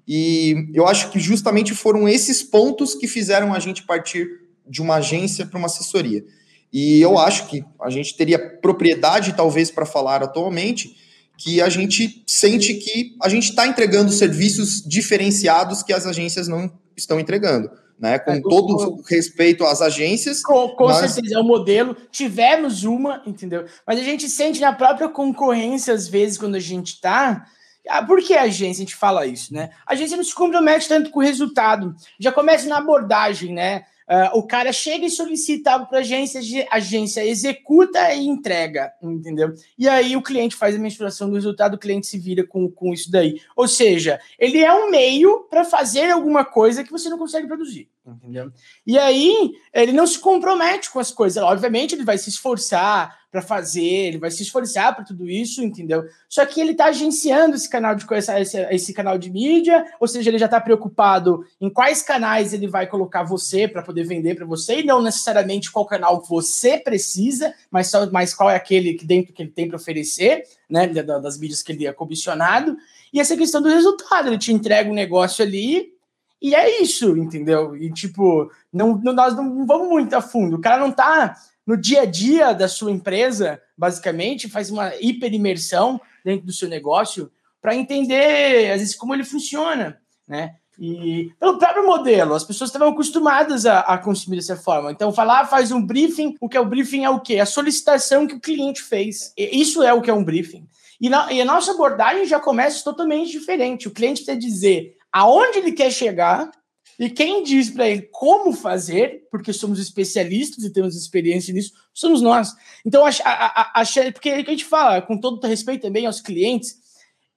E 0.08 0.72
eu 0.74 0.88
acho 0.88 1.12
que 1.12 1.20
justamente 1.20 1.76
foram 1.76 2.10
esses 2.10 2.42
pontos 2.42 2.96
que 2.96 3.08
fizeram 3.08 3.54
a 3.54 3.60
gente 3.60 3.84
partir 3.84 4.47
de 4.70 4.82
uma 4.82 4.96
agência 4.96 5.46
para 5.46 5.58
uma 5.58 5.68
assessoria. 5.68 6.24
E 6.72 7.02
eu 7.02 7.18
acho 7.18 7.48
que 7.48 7.64
a 7.82 7.90
gente 7.90 8.16
teria 8.16 8.38
propriedade, 8.38 9.34
talvez, 9.34 9.72
para 9.72 9.86
falar 9.86 10.22
atualmente, 10.22 10.96
que 11.38 11.62
a 11.62 11.70
gente 11.70 12.24
sente 12.28 12.74
que 12.74 13.16
a 13.22 13.30
gente 13.30 13.50
está 13.50 13.68
entregando 13.68 14.12
serviços 14.12 14.82
diferenciados 14.82 15.84
que 15.84 15.94
as 15.94 16.06
agências 16.06 16.48
não 16.48 16.72
estão 16.96 17.20
entregando 17.20 17.70
né? 18.00 18.20
Com 18.20 18.32
é, 18.32 18.42
todo 18.42 19.02
respeito 19.10 19.66
às 19.66 19.82
agências. 19.82 20.44
Com, 20.44 20.70
com 20.70 20.86
mas... 20.86 21.12
certeza, 21.12 21.36
é 21.36 21.40
o 21.40 21.44
modelo. 21.44 21.96
Tivemos 22.12 22.84
uma, 22.84 23.22
entendeu? 23.26 23.66
Mas 23.86 24.00
a 24.00 24.04
gente 24.04 24.30
sente 24.30 24.62
na 24.62 24.72
própria 24.72 25.10
concorrência, 25.10 25.94
às 25.94 26.08
vezes, 26.08 26.38
quando 26.38 26.56
a 26.56 26.60
gente 26.60 26.94
está. 26.94 27.46
Ah, 27.90 28.04
por 28.04 28.22
que 28.22 28.36
a 28.36 28.44
agência? 28.44 28.82
A 28.82 28.86
gente 28.86 28.96
fala 28.96 29.26
isso, 29.26 29.54
né? 29.54 29.70
A 29.86 29.94
agência 29.94 30.18
não 30.18 30.24
se 30.24 30.36
compromete 30.36 30.88
tanto 30.88 31.10
com 31.10 31.20
o 31.20 31.24
resultado. 31.24 31.96
Já 32.20 32.32
começa 32.32 32.68
na 32.68 32.78
abordagem, 32.78 33.54
né? 33.54 33.86
Uh, 34.08 34.38
o 34.38 34.44
cara 34.44 34.72
chega 34.72 35.06
e 35.06 35.10
solicita 35.10 35.78
para 35.82 35.98
a 35.98 36.02
agência, 36.02 36.40
a 36.72 36.78
agência 36.78 37.26
executa 37.26 38.14
e 38.14 38.26
entrega, 38.26 38.94
entendeu? 39.02 39.54
E 39.78 39.88
aí 39.88 40.16
o 40.16 40.22
cliente 40.22 40.56
faz 40.56 40.76
a 40.76 40.80
mensuração 40.80 41.30
do 41.30 41.36
resultado, 41.36 41.74
o 41.74 41.78
cliente 41.78 42.08
se 42.08 42.18
vira 42.18 42.48
com, 42.48 42.72
com 42.72 42.94
isso 42.94 43.12
daí. 43.12 43.42
Ou 43.54 43.68
seja, 43.68 44.18
ele 44.40 44.60
é 44.60 44.74
um 44.74 44.90
meio 44.90 45.46
para 45.50 45.66
fazer 45.66 46.10
alguma 46.10 46.46
coisa 46.46 46.86
que 46.86 46.92
você 46.92 47.10
não 47.10 47.18
consegue 47.18 47.48
produzir, 47.48 47.90
entendeu? 48.12 48.52
E 48.86 48.98
aí 48.98 49.52
ele 49.74 49.92
não 49.92 50.08
se 50.08 50.20
compromete 50.20 50.90
com 50.90 51.00
as 51.00 51.12
coisas. 51.12 51.42
Obviamente 51.44 51.96
ele 51.96 52.04
vai 52.04 52.18
se 52.18 52.30
esforçar 52.30 53.18
para 53.30 53.42
fazer, 53.42 53.82
ele 53.82 54.18
vai 54.18 54.32
se 54.32 54.42
esforçar 54.42 54.96
para 54.96 55.04
tudo 55.04 55.30
isso, 55.30 55.62
entendeu? 55.62 56.06
Só 56.30 56.46
que 56.46 56.62
ele 56.62 56.72
está 56.72 56.86
agenciando 56.86 57.56
esse 57.56 57.70
canal 57.70 57.94
de 57.94 58.06
esse, 58.14 58.58
esse 58.72 58.94
canal 58.94 59.18
de 59.18 59.30
mídia, 59.30 59.86
ou 60.00 60.08
seja, 60.08 60.30
ele 60.30 60.40
já 60.40 60.46
está 60.46 60.62
preocupado 60.62 61.46
em 61.60 61.70
quais 61.70 62.02
canais 62.02 62.54
ele 62.54 62.68
vai 62.68 62.88
colocar 62.88 63.24
você 63.24 63.68
para 63.68 63.84
poder 63.84 64.06
vender 64.06 64.36
para 64.36 64.46
você 64.46 64.80
e 64.80 64.86
não 64.86 65.02
necessariamente 65.02 65.72
qual 65.72 65.86
canal 65.86 66.24
você 66.24 66.78
precisa, 66.78 67.54
mas 67.70 67.88
só, 67.90 68.10
mas 68.10 68.34
qual 68.34 68.50
é 68.50 68.56
aquele 68.56 68.94
que 68.94 69.06
dentro 69.06 69.34
que 69.34 69.44
ele 69.44 69.52
tem 69.52 69.68
para 69.68 69.78
oferecer, 69.78 70.44
né? 70.70 70.88
Das 70.88 71.38
mídias 71.38 71.62
que 71.62 71.74
ele 71.74 71.86
é 71.86 71.92
comissionado. 71.92 72.78
E 73.14 73.20
essa 73.20 73.36
questão 73.36 73.62
do 73.62 73.70
resultado, 73.70 74.30
ele 74.30 74.38
te 74.38 74.54
entrega 74.54 74.90
um 74.90 74.94
negócio 74.94 75.44
ali 75.44 75.97
e 76.42 76.54
é 76.54 76.82
isso, 76.82 77.18
entendeu? 77.18 77.76
E 77.76 77.92
tipo, 77.92 78.52
não, 78.72 78.98
não, 78.98 79.14
nós 79.14 79.36
não 79.36 79.66
vamos 79.66 79.90
muito 79.90 80.14
a 80.16 80.22
fundo. 80.22 80.58
O 80.58 80.62
cara 80.62 80.80
não 80.80 80.92
tá 80.92 81.36
no 81.66 81.76
dia 81.76 82.04
a 82.04 82.06
dia 82.06 82.54
da 82.54 82.68
sua 82.68 82.92
empresa, 82.92 83.62
basicamente, 83.78 84.50
faz 84.50 84.70
uma 84.72 84.94
hiper 84.96 85.34
imersão 85.34 86.00
dentro 86.24 86.46
do 86.46 86.54
seu 86.54 86.70
negócio 86.70 87.32
para 87.62 87.76
entender, 87.76 88.72
às 88.72 88.80
vezes, 88.80 88.96
como 88.96 89.14
ele 89.14 89.24
funciona, 89.24 90.00
né? 90.28 90.56
E 90.80 91.32
pelo 91.40 91.58
próprio 91.58 91.88
modelo, 91.88 92.36
as 92.36 92.44
pessoas 92.44 92.70
estavam 92.70 92.90
acostumadas 92.90 93.66
a, 93.66 93.80
a, 93.80 93.98
consumir 93.98 94.38
dessa 94.38 94.56
forma. 94.56 94.92
Então, 94.92 95.12
falar, 95.12 95.48
faz 95.48 95.72
um 95.72 95.84
briefing. 95.84 96.36
O 96.40 96.48
que 96.48 96.56
é 96.56 96.60
o 96.60 96.66
briefing 96.66 97.04
é 97.04 97.10
o 97.10 97.20
quê? 97.20 97.40
A 97.40 97.48
solicitação 97.48 98.28
que 98.28 98.36
o 98.36 98.40
cliente 98.40 98.84
fez. 98.84 99.34
E 99.36 99.60
isso 99.60 99.82
é 99.82 99.92
o 99.92 100.02
que 100.02 100.10
é 100.12 100.14
um 100.14 100.24
briefing. 100.24 100.68
E, 101.02 101.10
na, 101.10 101.34
e 101.34 101.42
a 101.42 101.46
nossa 101.46 101.72
abordagem 101.72 102.26
já 102.26 102.40
começa 102.40 102.84
totalmente 102.84 103.32
diferente. 103.32 103.88
O 103.88 103.92
cliente 103.92 104.24
precisa 104.24 104.38
dizer 104.38 104.97
aonde 105.18 105.58
ele 105.58 105.72
quer 105.72 105.92
chegar 105.92 106.52
e 107.00 107.10
quem 107.10 107.44
diz 107.44 107.72
para 107.72 107.88
ele 107.88 108.04
como 108.12 108.54
fazer, 108.54 109.28
porque 109.32 109.52
somos 109.52 109.80
especialistas 109.80 110.64
e 110.64 110.72
temos 110.72 110.96
experiência 110.96 111.54
nisso, 111.54 111.74
somos 111.94 112.22
nós. 112.22 112.54
Então, 112.86 113.04
a, 113.06 113.10
a, 113.24 113.82
a, 113.82 114.12
porque 114.14 114.30
a 114.30 114.44
gente 114.44 114.66
fala, 114.66 115.02
com 115.02 115.20
todo 115.20 115.46
respeito 115.46 115.82
também 115.84 116.06
aos 116.06 116.22
clientes, 116.22 116.76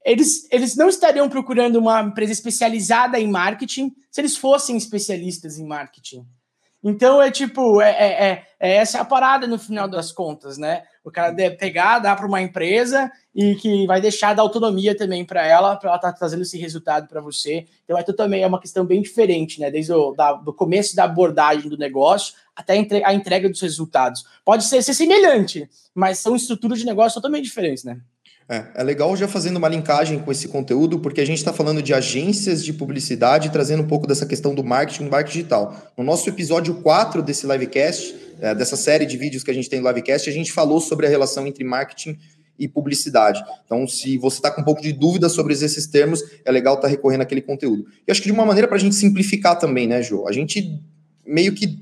eles, 0.05 0.47
eles 0.51 0.77
não 0.77 0.89
estariam 0.89 1.29
procurando 1.29 1.77
uma 1.77 2.03
empresa 2.03 2.33
especializada 2.33 3.19
em 3.19 3.29
marketing 3.29 3.95
se 4.11 4.21
eles 4.21 4.37
fossem 4.37 4.77
especialistas 4.77 5.59
em 5.59 5.67
marketing. 5.67 6.27
Então 6.83 7.21
é 7.21 7.31
tipo, 7.31 7.81
é, 7.81 7.91
é, 7.91 8.25
é, 8.25 8.47
é 8.59 8.77
essa 8.77 9.01
a 9.01 9.05
parada 9.05 9.47
no 9.47 9.59
final 9.59 9.89
das 9.89 10.13
contas, 10.13 10.57
né? 10.57 10.85
O 11.03 11.11
cara 11.11 11.31
deve 11.31 11.57
pegar, 11.57 11.99
dar 11.99 12.15
para 12.15 12.27
uma 12.27 12.43
empresa 12.43 13.11
e 13.35 13.55
que 13.55 13.87
vai 13.87 14.01
deixar 14.01 14.35
da 14.35 14.43
autonomia 14.43 14.95
também 14.95 15.25
para 15.25 15.47
ela, 15.47 15.77
para 15.77 15.89
ela 15.89 15.97
estar 15.97 16.13
tá 16.13 16.19
trazendo 16.19 16.43
esse 16.43 16.59
resultado 16.59 17.09
para 17.09 17.21
você. 17.21 17.67
Então 17.85 17.97
é 17.97 18.03
também 18.03 18.43
é 18.43 18.47
uma 18.47 18.61
questão 18.61 18.85
bem 18.85 19.01
diferente, 19.01 19.61
né? 19.61 19.71
Desde 19.71 19.93
o 19.93 20.13
da, 20.13 20.35
do 20.35 20.53
começo 20.53 20.95
da 20.95 21.05
abordagem 21.05 21.71
do 21.71 21.79
negócio 21.79 22.35
até 22.55 22.75
a 23.05 23.15
entrega 23.15 23.49
dos 23.49 23.61
resultados. 23.61 24.25
Pode 24.45 24.65
ser, 24.65 24.83
ser 24.83 24.93
semelhante, 24.93 25.69
mas 25.95 26.19
são 26.19 26.37
estruturas 26.37 26.79
de 26.79 26.85
negócio 26.85 27.15
totalmente 27.15 27.45
diferentes, 27.45 27.85
né? 27.85 28.01
É, 28.51 28.65
é 28.75 28.83
legal 28.83 29.17
já 29.17 29.29
fazendo 29.29 29.59
uma 29.59 29.69
linkagem 29.69 30.19
com 30.19 30.33
esse 30.33 30.49
conteúdo, 30.49 30.99
porque 30.99 31.21
a 31.21 31.25
gente 31.25 31.39
está 31.39 31.53
falando 31.53 31.81
de 31.81 31.95
agências 31.95 32.65
de 32.65 32.73
publicidade, 32.73 33.49
trazendo 33.49 33.85
um 33.85 33.87
pouco 33.87 34.09
dessa 34.09 34.27
questão 34.27 34.53
do 34.53 34.65
marketing, 34.65 35.05
do 35.05 35.11
marketing 35.11 35.39
digital. 35.39 35.77
No 35.97 36.03
nosso 36.03 36.29
episódio 36.29 36.75
4 36.83 37.23
desse 37.23 37.47
livecast, 37.47 38.13
dessa 38.57 38.77
série 38.77 39.07
de 39.07 39.17
vídeos 39.17 39.43
que 39.43 39.51
a 39.51 39.55
gente 39.55 39.69
tem 39.69 39.81
no 39.81 39.89
livecast, 39.89 40.29
a 40.29 40.33
gente 40.33 40.53
falou 40.53 40.81
sobre 40.81 41.07
a 41.07 41.09
relação 41.09 41.47
entre 41.47 41.65
marketing 41.65 42.19
e 42.59 42.69
publicidade. 42.69 43.43
Então, 43.65 43.89
se 43.89 44.19
você 44.19 44.37
está 44.37 44.51
com 44.51 44.61
um 44.61 44.65
pouco 44.65 44.83
de 44.83 44.93
dúvida 44.93 45.29
sobre 45.31 45.55
esses 45.55 45.87
termos, 45.87 46.23
é 46.45 46.53
legal 46.53 46.75
estar 46.75 46.89
tá 46.89 46.91
recorrendo 46.91 47.23
àquele 47.23 47.41
conteúdo. 47.41 47.87
E 48.07 48.11
acho 48.11 48.21
que 48.21 48.29
de 48.29 48.33
uma 48.33 48.45
maneira 48.45 48.69
para 48.69 48.77
a 48.77 48.81
gente 48.81 48.95
simplificar 48.95 49.59
também, 49.59 49.87
né, 49.87 50.03
Jô? 50.03 50.29
A 50.29 50.33
gente 50.33 50.79
meio 51.27 51.55
que 51.55 51.79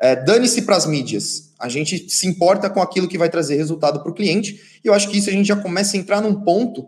é, 0.00 0.16
dane-se 0.16 0.62
para 0.62 0.76
as 0.76 0.84
mídias 0.84 1.46
a 1.58 1.68
gente 1.68 2.10
se 2.10 2.26
importa 2.26 2.68
com 2.68 2.82
aquilo 2.82 3.08
que 3.08 3.16
vai 3.16 3.30
trazer 3.30 3.56
resultado 3.56 4.00
para 4.00 4.10
o 4.10 4.14
cliente, 4.14 4.80
e 4.84 4.88
eu 4.88 4.92
acho 4.92 5.08
que 5.08 5.16
isso 5.16 5.30
a 5.30 5.32
gente 5.32 5.46
já 5.46 5.56
começa 5.56 5.96
a 5.96 6.00
entrar 6.00 6.20
num 6.20 6.34
ponto, 6.42 6.86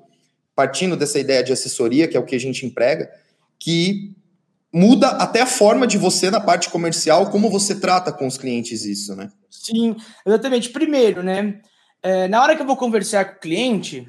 partindo 0.54 0.96
dessa 0.96 1.18
ideia 1.18 1.42
de 1.42 1.52
assessoria, 1.52 2.06
que 2.06 2.16
é 2.16 2.20
o 2.20 2.24
que 2.24 2.34
a 2.34 2.40
gente 2.40 2.66
emprega, 2.66 3.10
que 3.58 4.14
muda 4.72 5.08
até 5.08 5.40
a 5.40 5.46
forma 5.46 5.86
de 5.86 5.98
você 5.98 6.30
na 6.30 6.40
parte 6.40 6.70
comercial, 6.70 7.30
como 7.30 7.50
você 7.50 7.78
trata 7.78 8.12
com 8.12 8.26
os 8.26 8.36
clientes 8.36 8.84
isso, 8.84 9.14
né? 9.16 9.30
Sim, 9.50 9.96
exatamente. 10.26 10.70
Primeiro, 10.70 11.22
né? 11.22 11.60
É, 12.02 12.28
na 12.28 12.42
hora 12.42 12.54
que 12.54 12.62
eu 12.62 12.66
vou 12.66 12.76
conversar 12.76 13.24
com 13.24 13.36
o 13.36 13.40
cliente, 13.40 14.06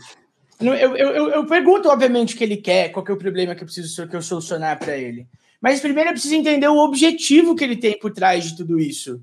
eu, 0.59 0.73
eu, 0.73 0.95
eu, 0.95 1.29
eu, 1.29 1.45
pergunto, 1.45 1.89
obviamente, 1.89 2.35
o 2.35 2.37
que 2.37 2.43
ele 2.43 2.57
quer, 2.57 2.89
qual 2.89 3.03
que 3.03 3.11
é 3.11 3.13
o 3.13 3.17
problema 3.17 3.55
que 3.55 3.63
eu 3.63 3.65
preciso 3.65 4.07
que 4.07 4.15
eu 4.15 4.21
solucionar 4.21 4.77
para 4.77 4.97
ele. 4.97 5.27
Mas 5.61 5.79
primeiro 5.79 6.09
eu 6.09 6.13
preciso 6.13 6.35
entender 6.35 6.67
o 6.67 6.77
objetivo 6.77 7.55
que 7.55 7.63
ele 7.63 7.75
tem 7.75 7.97
por 7.99 8.11
trás 8.11 8.45
de 8.45 8.55
tudo 8.55 8.79
isso 8.79 9.21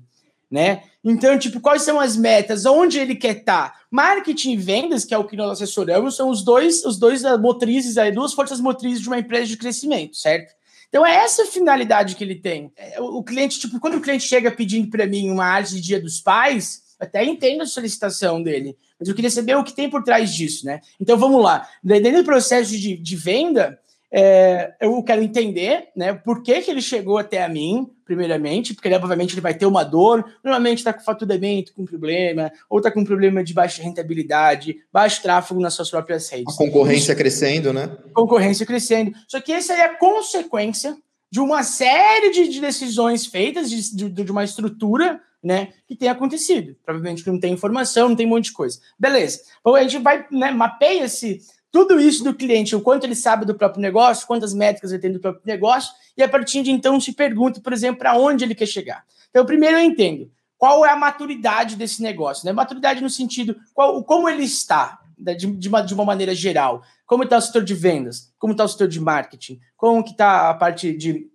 né? 0.49 0.83
Então, 1.03 1.37
tipo, 1.37 1.59
quais 1.59 1.81
são 1.81 1.99
as 1.99 2.15
metas? 2.15 2.65
Onde 2.65 2.99
ele 2.99 3.15
quer 3.15 3.37
estar? 3.37 3.69
Tá? 3.69 3.79
Marketing 3.91 4.53
e 4.53 4.57
vendas, 4.57 5.05
que 5.05 5.13
é 5.13 5.17
o 5.17 5.25
que 5.25 5.35
nós 5.35 5.51
assessoramos, 5.51 6.15
são 6.15 6.29
os 6.29 6.43
dois, 6.43 6.83
os 6.85 6.97
dois 6.97 7.21
motrizes 7.39 7.97
aí, 7.97 8.11
duas 8.11 8.33
forças 8.33 8.59
motrizes 8.59 9.01
de 9.01 9.07
uma 9.07 9.19
empresa 9.19 9.45
de 9.45 9.57
crescimento, 9.57 10.17
certo? 10.17 10.53
Então 10.89 11.05
é 11.05 11.15
essa 11.15 11.45
finalidade 11.45 12.15
que 12.15 12.23
ele 12.23 12.35
tem. 12.35 12.71
É, 12.75 13.01
o, 13.01 13.23
cliente, 13.23 13.59
tipo, 13.59 13.79
quando 13.79 13.95
o 13.95 14.01
cliente 14.01 14.23
chega 14.23 14.51
pedindo 14.51 14.89
para 14.89 15.05
mim 15.05 15.29
uma 15.29 15.45
arte 15.45 15.75
de 15.75 15.81
Dia 15.81 15.99
dos 15.99 16.21
Pais, 16.21 16.81
até 16.99 17.23
entendo 17.23 17.61
a 17.61 17.65
solicitação 17.65 18.41
dele, 18.41 18.75
mas 18.99 19.07
eu 19.07 19.15
queria 19.15 19.29
saber 19.29 19.55
o 19.55 19.63
que 19.63 19.75
tem 19.75 19.89
por 19.89 20.03
trás 20.03 20.33
disso, 20.33 20.65
né? 20.65 20.81
Então 20.99 21.17
vamos 21.17 21.43
lá. 21.43 21.67
Dentro 21.83 22.21
do 22.21 22.25
processo 22.25 22.71
de, 22.71 22.97
de 22.97 23.15
venda, 23.15 23.79
é, 24.11 24.73
eu 24.79 25.03
quero 25.03 25.21
entender, 25.21 25.89
né, 25.95 26.13
por 26.13 26.41
que, 26.41 26.61
que 26.61 26.71
ele 26.71 26.81
chegou 26.81 27.17
até 27.17 27.43
a 27.43 27.49
mim, 27.49 27.89
primeiramente, 28.05 28.73
porque 28.73 28.87
ele, 28.87 28.95
obviamente 28.95 29.33
ele 29.33 29.41
vai 29.41 29.53
ter 29.53 29.65
uma 29.65 29.83
dor, 29.83 30.23
normalmente 30.43 30.77
está 30.77 30.93
com 30.93 31.01
faturamento, 31.01 31.73
com 31.73 31.85
problema, 31.85 32.51
ou 32.69 32.79
está 32.79 32.89
com 32.89 33.03
problema 33.03 33.43
de 33.43 33.53
baixa 33.53 33.83
rentabilidade, 33.83 34.77
baixo 34.91 35.21
tráfego 35.21 35.59
nas 35.59 35.73
suas 35.73 35.89
próprias 35.89 36.29
redes. 36.29 36.53
A 36.53 36.57
concorrência 36.57 37.11
Isso, 37.11 37.19
crescendo, 37.19 37.73
né? 37.73 37.97
Concorrência 38.13 38.65
crescendo. 38.65 39.11
Só 39.27 39.41
que 39.41 39.51
essa 39.51 39.73
é 39.73 39.81
a 39.81 39.95
consequência 39.97 40.95
de 41.29 41.41
uma 41.41 41.63
série 41.63 42.31
de, 42.31 42.47
de 42.47 42.61
decisões 42.61 43.25
feitas, 43.25 43.69
de, 43.69 43.95
de, 43.95 44.09
de, 44.23 44.31
uma 44.31 44.45
estrutura, 44.45 45.19
né, 45.43 45.69
que 45.85 45.95
tem 45.95 46.07
acontecido. 46.07 46.75
Provavelmente 46.85 47.27
não 47.27 47.39
tem 47.39 47.53
informação, 47.53 48.09
não 48.09 48.15
tem 48.15 48.25
um 48.25 48.29
monte 48.29 48.45
de 48.45 48.53
coisa. 48.53 48.79
Beleza. 48.97 49.41
Então 49.59 49.75
a 49.75 49.81
gente 49.81 49.97
vai, 49.99 50.25
né, 50.31 50.51
mapeia 50.51 51.03
esse 51.03 51.41
tudo 51.77 51.99
isso 51.99 52.23
do 52.23 52.33
cliente, 52.33 52.75
o 52.75 52.81
quanto 52.81 53.03
ele 53.03 53.13
sabe 53.13 53.45
do 53.45 53.53
próprio 53.53 53.79
negócio, 53.79 54.25
quantas 54.25 54.51
métricas 54.51 54.91
ele 54.91 54.99
tem 54.99 55.11
do 55.11 55.19
próprio 55.19 55.43
negócio, 55.45 55.93
e 56.17 56.23
a 56.23 56.27
partir 56.27 56.63
de 56.63 56.71
então 56.71 56.99
se 56.99 57.13
pergunta, 57.13 57.61
por 57.61 57.71
exemplo, 57.71 57.99
para 57.99 58.17
onde 58.17 58.43
ele 58.43 58.55
quer 58.55 58.65
chegar. 58.65 59.05
Então, 59.29 59.45
primeiro 59.45 59.77
eu 59.77 59.83
entendo 59.83 60.31
qual 60.57 60.83
é 60.83 60.89
a 60.89 60.95
maturidade 60.95 61.75
desse 61.75 62.01
negócio, 62.01 62.47
né? 62.47 62.51
Maturidade 62.51 62.99
no 62.99 63.11
sentido, 63.11 63.55
qual, 63.75 64.03
como 64.03 64.27
ele 64.27 64.43
está, 64.43 64.99
né, 65.19 65.35
de, 65.35 65.45
de, 65.45 65.69
uma, 65.69 65.81
de 65.81 65.93
uma 65.93 66.03
maneira 66.03 66.33
geral. 66.33 66.81
Como 67.05 67.23
está 67.23 67.37
o 67.37 67.41
setor 67.41 67.63
de 67.63 67.75
vendas? 67.75 68.33
Como 68.39 68.53
está 68.53 68.63
o 68.63 68.67
setor 68.67 68.87
de 68.87 68.99
marketing? 68.99 69.59
Como 69.75 70.03
que 70.03 70.11
está 70.11 70.49
a 70.49 70.55
parte 70.55 70.97
de, 70.97 71.27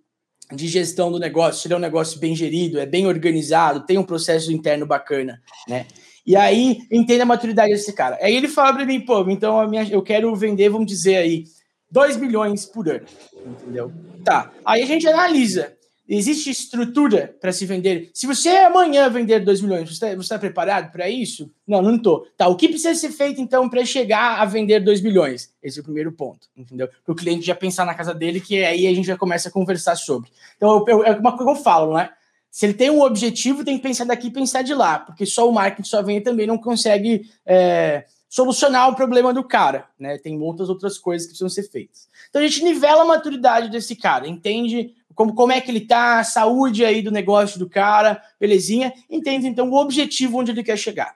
de 0.51 0.67
gestão 0.67 1.09
do 1.09 1.19
negócio? 1.19 1.61
Se 1.61 1.67
ele 1.67 1.75
é 1.75 1.77
um 1.77 1.79
negócio 1.79 2.19
bem 2.19 2.35
gerido, 2.35 2.81
é 2.81 2.85
bem 2.85 3.07
organizado, 3.07 3.85
tem 3.85 3.97
um 3.97 4.03
processo 4.03 4.51
interno 4.51 4.85
bacana, 4.85 5.41
né? 5.69 5.87
E 6.25 6.35
aí, 6.35 6.79
entenda 6.89 7.23
a 7.23 7.25
maturidade 7.25 7.71
desse 7.71 7.91
cara. 7.91 8.17
Aí 8.21 8.35
ele 8.35 8.47
fala 8.47 8.73
para 8.73 8.85
mim, 8.85 9.01
pô, 9.01 9.29
então 9.29 9.67
minha, 9.69 9.87
eu 9.89 10.01
quero 10.01 10.33
vender, 10.35 10.69
vamos 10.69 10.87
dizer 10.87 11.17
aí, 11.17 11.43
2 11.91 12.17
milhões 12.17 12.65
por 12.65 12.89
ano. 12.89 13.05
Entendeu? 13.45 13.91
Tá. 14.23 14.51
Aí 14.65 14.81
a 14.81 14.85
gente 14.85 15.07
analisa. 15.07 15.75
Existe 16.07 16.49
estrutura 16.49 17.33
para 17.39 17.53
se 17.53 17.65
vender? 17.65 18.09
Se 18.13 18.27
você 18.27 18.49
amanhã 18.49 19.09
vender 19.09 19.39
2 19.39 19.61
milhões, 19.61 19.87
você 19.87 20.13
está 20.13 20.35
tá 20.35 20.39
preparado 20.39 20.91
para 20.91 21.09
isso? 21.09 21.49
Não, 21.65 21.81
não 21.81 21.95
estou. 21.95 22.27
Tá, 22.37 22.47
o 22.47 22.57
que 22.57 22.67
precisa 22.67 22.93
ser 22.93 23.09
feito 23.09 23.39
então 23.39 23.69
para 23.69 23.85
chegar 23.85 24.41
a 24.41 24.45
vender 24.45 24.81
2 24.81 25.01
milhões? 25.01 25.53
Esse 25.63 25.79
é 25.79 25.81
o 25.81 25.83
primeiro 25.83 26.11
ponto, 26.11 26.47
entendeu? 26.57 26.89
Para 27.05 27.13
o 27.13 27.15
cliente 27.15 27.45
já 27.45 27.55
pensar 27.55 27.85
na 27.85 27.95
casa 27.95 28.13
dele, 28.13 28.41
que 28.41 28.65
aí 28.65 28.85
a 28.85 28.93
gente 28.93 29.05
já 29.05 29.17
começa 29.17 29.47
a 29.47 29.51
conversar 29.51 29.95
sobre. 29.95 30.29
Então, 30.57 30.83
eu, 30.87 30.97
eu, 30.99 31.03
é 31.05 31.11
uma 31.11 31.37
coisa 31.37 31.53
que 31.53 31.59
eu 31.59 31.63
falo, 31.63 31.93
né? 31.93 32.09
Se 32.53 32.67
ele 32.67 32.75
tem 32.75 32.91
um 32.91 33.01
objetivo, 33.01 33.65
tem 33.65 33.77
que 33.77 33.81
pensar 33.81 34.05
daqui 34.05 34.27
e 34.27 34.31
pensar 34.31 34.61
de 34.61 34.75
lá, 34.75 34.99
porque 34.99 35.25
só 35.25 35.49
o 35.49 35.51
marketing 35.51 35.89
só 35.89 36.03
vem 36.03 36.21
também 36.21 36.45
não 36.45 36.55
consegue 36.55 37.27
é, 37.43 38.05
solucionar 38.29 38.91
o 38.91 38.95
problema 38.95 39.33
do 39.33 39.43
cara, 39.43 39.87
né? 39.97 40.19
Tem 40.19 40.37
muitas 40.37 40.69
outras 40.69 40.99
coisas 40.99 41.25
que 41.25 41.31
precisam 41.31 41.49
ser 41.49 41.63
feitas. 41.63 42.07
Então 42.29 42.39
a 42.39 42.47
gente 42.47 42.63
nivela 42.63 43.01
a 43.01 43.05
maturidade 43.05 43.71
desse 43.71 43.95
cara, 43.95 44.27
entende 44.27 44.93
como, 45.15 45.33
como 45.33 45.51
é 45.51 45.59
que 45.59 45.71
ele 45.71 45.81
tá, 45.81 46.19
a 46.19 46.23
saúde 46.23 46.85
aí 46.85 47.01
do 47.01 47.09
negócio 47.09 47.57
do 47.57 47.67
cara, 47.67 48.21
belezinha, 48.39 48.93
entende 49.09 49.47
então 49.47 49.67
o 49.71 49.75
objetivo 49.75 50.37
onde 50.37 50.51
ele 50.51 50.63
quer 50.63 50.77
chegar. 50.77 51.15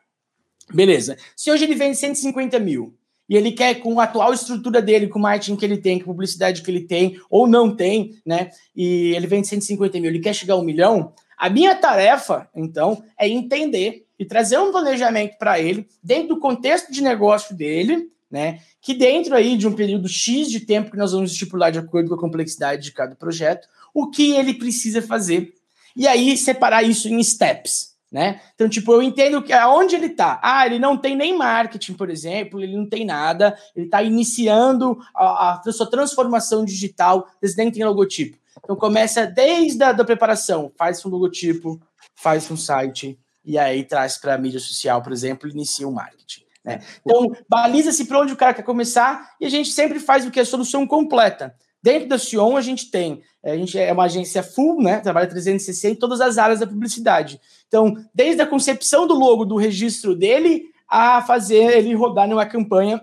Beleza. 0.74 1.20
Se 1.36 1.51
hoje 1.51 1.65
ele 1.65 1.75
vende 1.75 1.98
150 1.98 2.58
mil 2.58 2.96
e 3.29 3.36
ele 3.36 3.51
quer, 3.51 3.75
com 3.75 4.00
a 4.00 4.06
atual 4.06 4.34
estrutura 4.34 4.82
dele, 4.82 5.06
com 5.06 5.20
o 5.20 5.22
marketing 5.22 5.56
que 5.56 5.65
ele 5.65 5.77
tem, 5.77 6.00
com 6.00 6.06
a 6.06 6.13
publicidade 6.13 6.63
que 6.63 6.72
ele 6.72 6.82
tem, 6.82 7.22
ou 7.29 7.46
não 7.46 7.75
tem, 7.75 8.20
né? 8.25 8.50
E 8.75 9.13
ele 9.15 9.27
vende 9.27 9.48
150 9.48 10.00
mil, 10.00 10.10
ele 10.10 10.20
quer 10.20 10.34
chegar 10.34 10.56
a 10.56 10.58
um 10.58 10.63
milhão, 10.63 11.13
a 11.38 11.50
minha 11.50 11.75
tarefa, 11.75 12.50
então, 12.56 13.03
é 13.17 13.29
entender 13.29 14.06
e 14.17 14.25
trazer 14.25 14.58
um 14.58 14.72
planejamento 14.72 15.38
para 15.38 15.60
ele, 15.60 15.88
dentro 16.01 16.29
do 16.29 16.39
contexto 16.39 16.91
de 16.91 17.03
negócio 17.03 17.56
dele, 17.56 18.10
né? 18.29 18.60
Que 18.82 18.94
dentro 18.94 19.36
aí 19.36 19.56
de 19.56 19.67
um 19.67 19.74
período 19.74 20.08
X 20.08 20.50
de 20.50 20.62
tempo 20.62 20.91
que 20.91 20.98
nós 20.98 21.12
vamos 21.12 21.32
estipular 21.32 21.72
de 21.72 21.79
acordo 21.79 22.10
com 22.10 22.15
a 22.15 22.20
complexidade 22.20 22.84
de 22.84 22.91
cada 22.91 23.15
projeto, 23.15 23.67
o 23.94 24.10
que 24.10 24.32
ele 24.32 24.53
precisa 24.56 25.01
fazer 25.01 25.53
e 25.96 26.08
aí 26.08 26.38
separar 26.38 26.84
isso 26.84 27.08
em 27.08 27.22
steps. 27.24 27.96
Né? 28.10 28.39
Então, 28.56 28.70
tipo, 28.70 28.94
eu 28.94 29.03
entendo 29.03 29.41
que 29.41 29.51
aonde 29.51 29.96
ele 29.96 30.06
está. 30.06 30.39
Ah, 30.41 30.65
ele 30.65 30.79
não 30.79 30.96
tem 30.96 31.13
nem 31.13 31.38
marketing, 31.38 31.94
por 31.94 32.10
exemplo, 32.10 32.62
ele 32.62 32.75
não 32.75 32.88
tem 32.88 33.06
nada, 33.06 33.58
ele 33.75 33.86
está 33.86 34.01
iniciando 34.01 34.98
a, 35.13 35.60
a, 35.65 35.72
sua 35.72 35.89
transformação 35.89 36.63
digital, 36.63 37.27
desde 37.41 37.58
nem 37.58 37.70
tem 37.70 37.84
logotipo. 37.84 38.38
Então 38.64 38.76
começa 38.76 39.26
desde 39.26 39.84
a 39.84 39.92
da 39.92 40.04
preparação, 40.04 40.72
faz 40.78 41.06
um 41.06 41.10
logotipo, 41.10 41.80
faz 42.16 42.50
um 42.50 42.58
site, 42.58 43.20
e 43.44 43.58
aí 43.58 43.84
traz 43.84 44.18
para 44.18 44.34
a 44.34 44.38
mídia 44.38 44.60
social, 44.60 45.02
por 45.02 45.14
exemplo, 45.14 45.50
inicia 45.50 45.88
o 45.88 45.92
marketing. 45.92 46.42
Né? 46.66 46.82
Então, 47.00 47.32
baliza-se 47.48 48.06
para 48.06 48.20
onde 48.20 48.34
o 48.34 48.38
cara 48.38 48.54
quer 48.54 48.64
começar 48.64 49.36
e 49.40 49.46
a 49.46 49.50
gente 49.50 49.72
sempre 49.72 50.00
faz 50.00 50.26
o 50.26 50.32
que? 50.32 50.40
A 50.40 50.46
solução 50.46 50.86
completa. 50.86 51.56
Dentro 51.82 52.10
da 52.10 52.18
Sion, 52.18 52.58
a 52.58 52.62
gente 52.62 52.92
tem, 52.92 53.22
a 53.42 53.56
gente 53.56 53.80
é 53.80 53.94
uma 53.94 54.04
agência 54.04 54.44
full, 54.44 54.82
né? 54.82 55.00
Trabalha 55.00 55.28
360 55.28 55.94
em 55.94 55.96
todas 55.96 56.20
as 56.20 56.38
áreas 56.38 56.60
da 56.60 56.68
publicidade. 56.68 57.40
Então, 57.68 57.94
desde 58.14 58.42
a 58.42 58.48
concepção 58.48 59.08
do 59.08 59.14
logo, 59.14 59.46
do 59.46 59.56
registro 59.56 60.14
dele, 60.14 60.66
a 60.90 61.22
fazer 61.22 61.78
ele 61.78 61.94
rodar 61.94 62.28
numa 62.28 62.46
campanha 62.46 63.02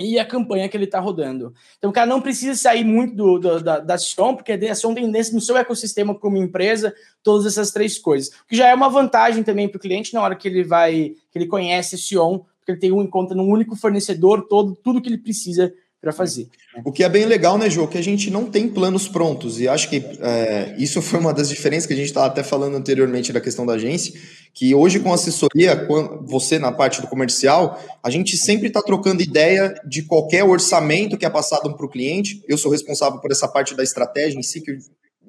e 0.00 0.18
a 0.18 0.24
campanha 0.24 0.68
que 0.68 0.76
ele 0.76 0.84
está 0.84 0.98
rodando. 0.98 1.52
Então, 1.76 1.90
o 1.90 1.92
cara 1.92 2.06
não 2.06 2.22
precisa 2.22 2.54
sair 2.54 2.84
muito 2.84 3.14
do, 3.14 3.38
do 3.38 3.62
da, 3.62 3.78
da 3.78 3.98
Sion, 3.98 4.34
porque 4.34 4.52
a 4.52 4.74
Sion 4.74 4.94
tem 4.94 5.06
nesse, 5.06 5.34
no 5.34 5.40
seu 5.40 5.56
ecossistema 5.56 6.14
como 6.14 6.38
empresa 6.38 6.94
todas 7.22 7.44
essas 7.44 7.70
três 7.70 7.98
coisas. 7.98 8.28
O 8.28 8.48
que 8.48 8.56
já 8.56 8.68
é 8.68 8.74
uma 8.74 8.88
vantagem 8.88 9.42
também 9.42 9.68
para 9.68 9.76
o 9.76 9.80
cliente 9.80 10.14
na 10.14 10.22
hora 10.22 10.34
que 10.34 10.48
ele 10.48 10.64
vai, 10.64 11.12
que 11.30 11.38
ele 11.38 11.46
conhece 11.46 11.94
a 11.94 11.98
Sion, 11.98 12.38
porque 12.38 12.72
ele 12.72 12.78
tem 12.78 12.92
um 12.92 13.02
encontro 13.02 13.36
num 13.36 13.48
único 13.48 13.76
fornecedor 13.76 14.46
todo, 14.48 14.74
tudo 14.82 15.02
que 15.02 15.08
ele 15.08 15.18
precisa 15.18 15.72
para 16.00 16.12
fazer. 16.12 16.48
Né? 16.74 16.82
O 16.84 16.90
que 16.90 17.04
é 17.04 17.08
bem 17.08 17.26
legal, 17.26 17.58
né, 17.58 17.68
Jô, 17.68 17.86
que 17.86 17.98
a 17.98 18.02
gente 18.02 18.30
não 18.30 18.46
tem 18.46 18.68
planos 18.68 19.06
prontos, 19.06 19.60
e 19.60 19.68
acho 19.68 19.90
que 19.90 20.02
é, 20.20 20.74
isso 20.78 21.02
foi 21.02 21.20
uma 21.20 21.34
das 21.34 21.50
diferenças 21.50 21.86
que 21.86 21.92
a 21.92 21.96
gente 21.96 22.06
estava 22.06 22.26
até 22.26 22.42
falando 22.42 22.74
anteriormente 22.74 23.32
da 23.32 23.40
questão 23.40 23.66
da 23.66 23.74
agência, 23.74 24.18
que 24.52 24.74
hoje 24.74 25.00
com 25.00 25.12
assessoria, 25.12 25.86
você 26.22 26.58
na 26.58 26.72
parte 26.72 27.00
do 27.00 27.06
comercial, 27.06 27.80
a 28.02 28.10
gente 28.10 28.36
sempre 28.36 28.68
está 28.68 28.82
trocando 28.82 29.22
ideia 29.22 29.74
de 29.86 30.02
qualquer 30.02 30.44
orçamento 30.44 31.16
que 31.16 31.24
é 31.24 31.30
passado 31.30 31.74
para 31.74 31.86
o 31.86 31.88
cliente, 31.88 32.42
eu 32.48 32.58
sou 32.58 32.70
responsável 32.70 33.20
por 33.20 33.30
essa 33.30 33.48
parte 33.48 33.74
da 33.74 33.82
estratégia 33.82 34.38
em 34.38 34.42
si, 34.42 34.60
que 34.60 34.76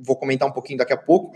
vou 0.04 0.16
comentar 0.16 0.48
um 0.48 0.52
pouquinho 0.52 0.80
daqui 0.80 0.94
a 0.94 0.98
pouco, 0.98 1.36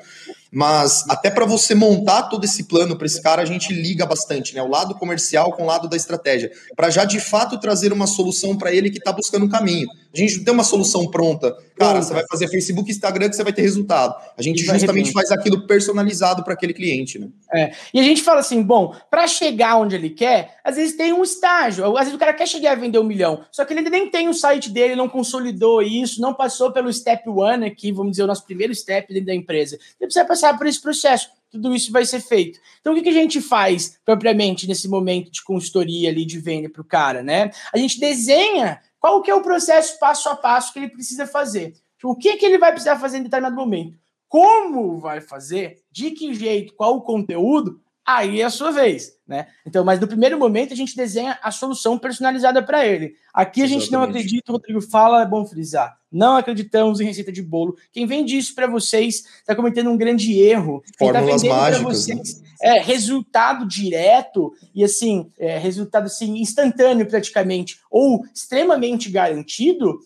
mas 0.55 1.03
até 1.09 1.29
para 1.29 1.45
você 1.45 1.75
montar 1.75 2.23
todo 2.23 2.45
esse 2.45 2.63
plano 2.63 2.95
para 2.95 3.05
esse 3.05 3.21
cara, 3.21 3.41
a 3.41 3.45
gente 3.45 3.73
liga 3.73 4.05
bastante, 4.05 4.55
né? 4.55 4.61
O 4.61 4.69
lado 4.69 4.95
comercial 4.95 5.51
com 5.51 5.63
o 5.63 5.65
lado 5.65 5.89
da 5.89 5.97
estratégia, 5.97 6.49
para 6.77 6.89
já 6.89 7.03
de 7.03 7.19
fato 7.19 7.59
trazer 7.59 7.91
uma 7.91 8.07
solução 8.07 8.57
para 8.57 8.73
ele 8.73 8.89
que 8.89 8.97
está 8.97 9.11
buscando 9.11 9.45
um 9.45 9.49
caminho. 9.49 9.89
A 10.13 10.17
gente 10.17 10.37
não 10.37 10.45
tem 10.45 10.53
uma 10.53 10.63
solução 10.63 11.11
pronta. 11.11 11.53
Cara, 11.77 12.01
você 12.01 12.13
vai 12.13 12.23
fazer 12.31 12.47
Facebook 12.47 12.89
Instagram 12.89 13.27
que 13.27 13.35
você 13.35 13.43
vai 13.43 13.51
ter 13.51 13.63
resultado. 13.63 14.15
A 14.37 14.41
gente 14.41 14.63
justamente 14.63 15.11
faz 15.11 15.29
aquilo 15.29 15.67
personalizado 15.67 16.41
para 16.41 16.53
aquele 16.53 16.73
cliente, 16.73 17.19
né? 17.19 17.27
É. 17.53 17.73
E 17.93 17.99
a 17.99 18.03
gente 18.03 18.23
fala 18.23 18.39
assim, 18.39 18.63
bom, 18.63 18.95
para 19.11 19.27
chegar 19.27 19.75
onde 19.75 19.93
ele 19.93 20.09
quer, 20.09 20.55
às 20.63 20.77
vezes 20.77 20.95
tem 20.95 21.11
um 21.11 21.21
estágio. 21.21 21.85
Às 21.97 22.05
vezes 22.05 22.13
o 22.13 22.17
cara 22.17 22.33
quer 22.33 22.47
chegar 22.47 22.71
a 22.71 22.75
vender 22.75 22.97
um 22.97 23.03
milhão, 23.03 23.43
só 23.51 23.65
que 23.65 23.73
ele 23.73 23.79
ainda 23.79 23.89
nem 23.89 24.09
tem 24.09 24.29
o 24.29 24.33
site 24.33 24.69
dele, 24.69 24.95
não 24.95 25.09
consolidou 25.09 25.81
isso, 25.81 26.21
não 26.21 26.33
passou 26.33 26.71
pelo 26.71 26.91
step 26.93 27.27
one 27.27 27.65
aqui, 27.65 27.91
vamos 27.91 28.11
dizer, 28.11 28.23
o 28.23 28.27
nosso 28.27 28.45
primeiro 28.45 28.73
step 28.73 29.13
dentro 29.13 29.27
da 29.27 29.35
empresa. 29.35 29.75
Ele 29.99 30.07
precisa 30.07 30.23
passar 30.23 30.44
por 30.53 30.67
esse 30.67 30.81
processo. 30.81 31.29
Tudo 31.51 31.73
isso 31.73 31.91
vai 31.91 32.05
ser 32.05 32.19
feito. 32.19 32.59
Então, 32.81 32.93
o 32.93 33.01
que, 33.01 33.07
a 33.07 33.13
gente 33.13 33.41
faz 33.41 33.97
propriamente 34.03 34.67
nesse 34.67 34.87
momento 34.87 35.31
de 35.31 35.43
consultoria 35.43 36.09
ali 36.09 36.25
de 36.25 36.37
venda 36.37 36.69
para 36.69 36.81
o 36.81 36.85
cara, 36.85 37.23
né? 37.23 37.49
A 37.73 37.77
gente 37.77 37.99
desenha 37.99 38.81
qual 38.99 39.21
que 39.21 39.31
é 39.31 39.35
o 39.35 39.41
processo 39.41 39.97
passo 39.99 40.27
a 40.29 40.35
passo 40.35 40.73
que 40.73 40.79
ele 40.79 40.89
precisa 40.89 41.25
fazer. 41.25 41.73
Tipo, 41.95 42.11
o 42.11 42.15
que, 42.15 42.35
que 42.35 42.45
ele 42.45 42.57
vai 42.57 42.71
precisar 42.71 42.99
fazer 42.99 43.19
em 43.19 43.23
determinado 43.23 43.55
momento. 43.55 43.97
Como 44.27 44.99
vai 44.99 45.21
fazer, 45.21 45.83
de 45.91 46.11
que 46.11 46.33
jeito, 46.33 46.73
qual 46.73 46.97
o 46.97 47.01
conteúdo, 47.01 47.79
aí 48.05 48.41
é 48.41 48.45
a 48.45 48.49
sua 48.49 48.71
vez, 48.71 49.13
né? 49.27 49.47
Então, 49.65 49.83
mas 49.83 49.99
no 49.99 50.07
primeiro 50.07 50.37
momento 50.37 50.73
a 50.73 50.77
gente 50.77 50.95
desenha 50.95 51.39
a 51.41 51.49
solução 51.49 51.97
personalizada 51.97 52.61
para 52.61 52.85
ele. 52.85 53.15
Aqui 53.33 53.63
a 53.63 53.67
gente 53.67 53.83
Exatamente. 53.83 53.91
não 53.91 54.03
acredita, 54.03 54.51
o 54.51 54.55
Rodrigo 54.55 54.81
fala, 54.81 55.23
é 55.23 55.25
bom 55.25 55.45
frisar. 55.45 55.97
Não 56.11 56.37
acreditamos 56.37 57.01
em 57.01 57.05
receita 57.05 57.31
de 57.31 57.41
bolo. 57.41 57.75
Quem 57.91 58.05
vende 58.05 58.37
isso 58.37 58.53
para 58.53 58.67
vocês 58.67 59.25
está 59.39 59.55
cometendo 59.55 59.89
um 59.89 59.97
grande 59.97 60.39
erro. 60.39 60.83
Quem 60.97 61.07
está 61.07 61.19
vendendo 61.19 61.49
para 61.49 61.79
vocês 61.79 62.41
é 62.61 62.79
resultado 62.79 63.67
direto 63.67 64.53
e 64.73 64.83
assim, 64.83 65.29
é, 65.37 65.57
resultado 65.57 66.05
assim 66.05 66.37
instantâneo 66.37 67.05
praticamente 67.05 67.79
ou 67.89 68.23
extremamente 68.33 69.09
garantido. 69.09 69.99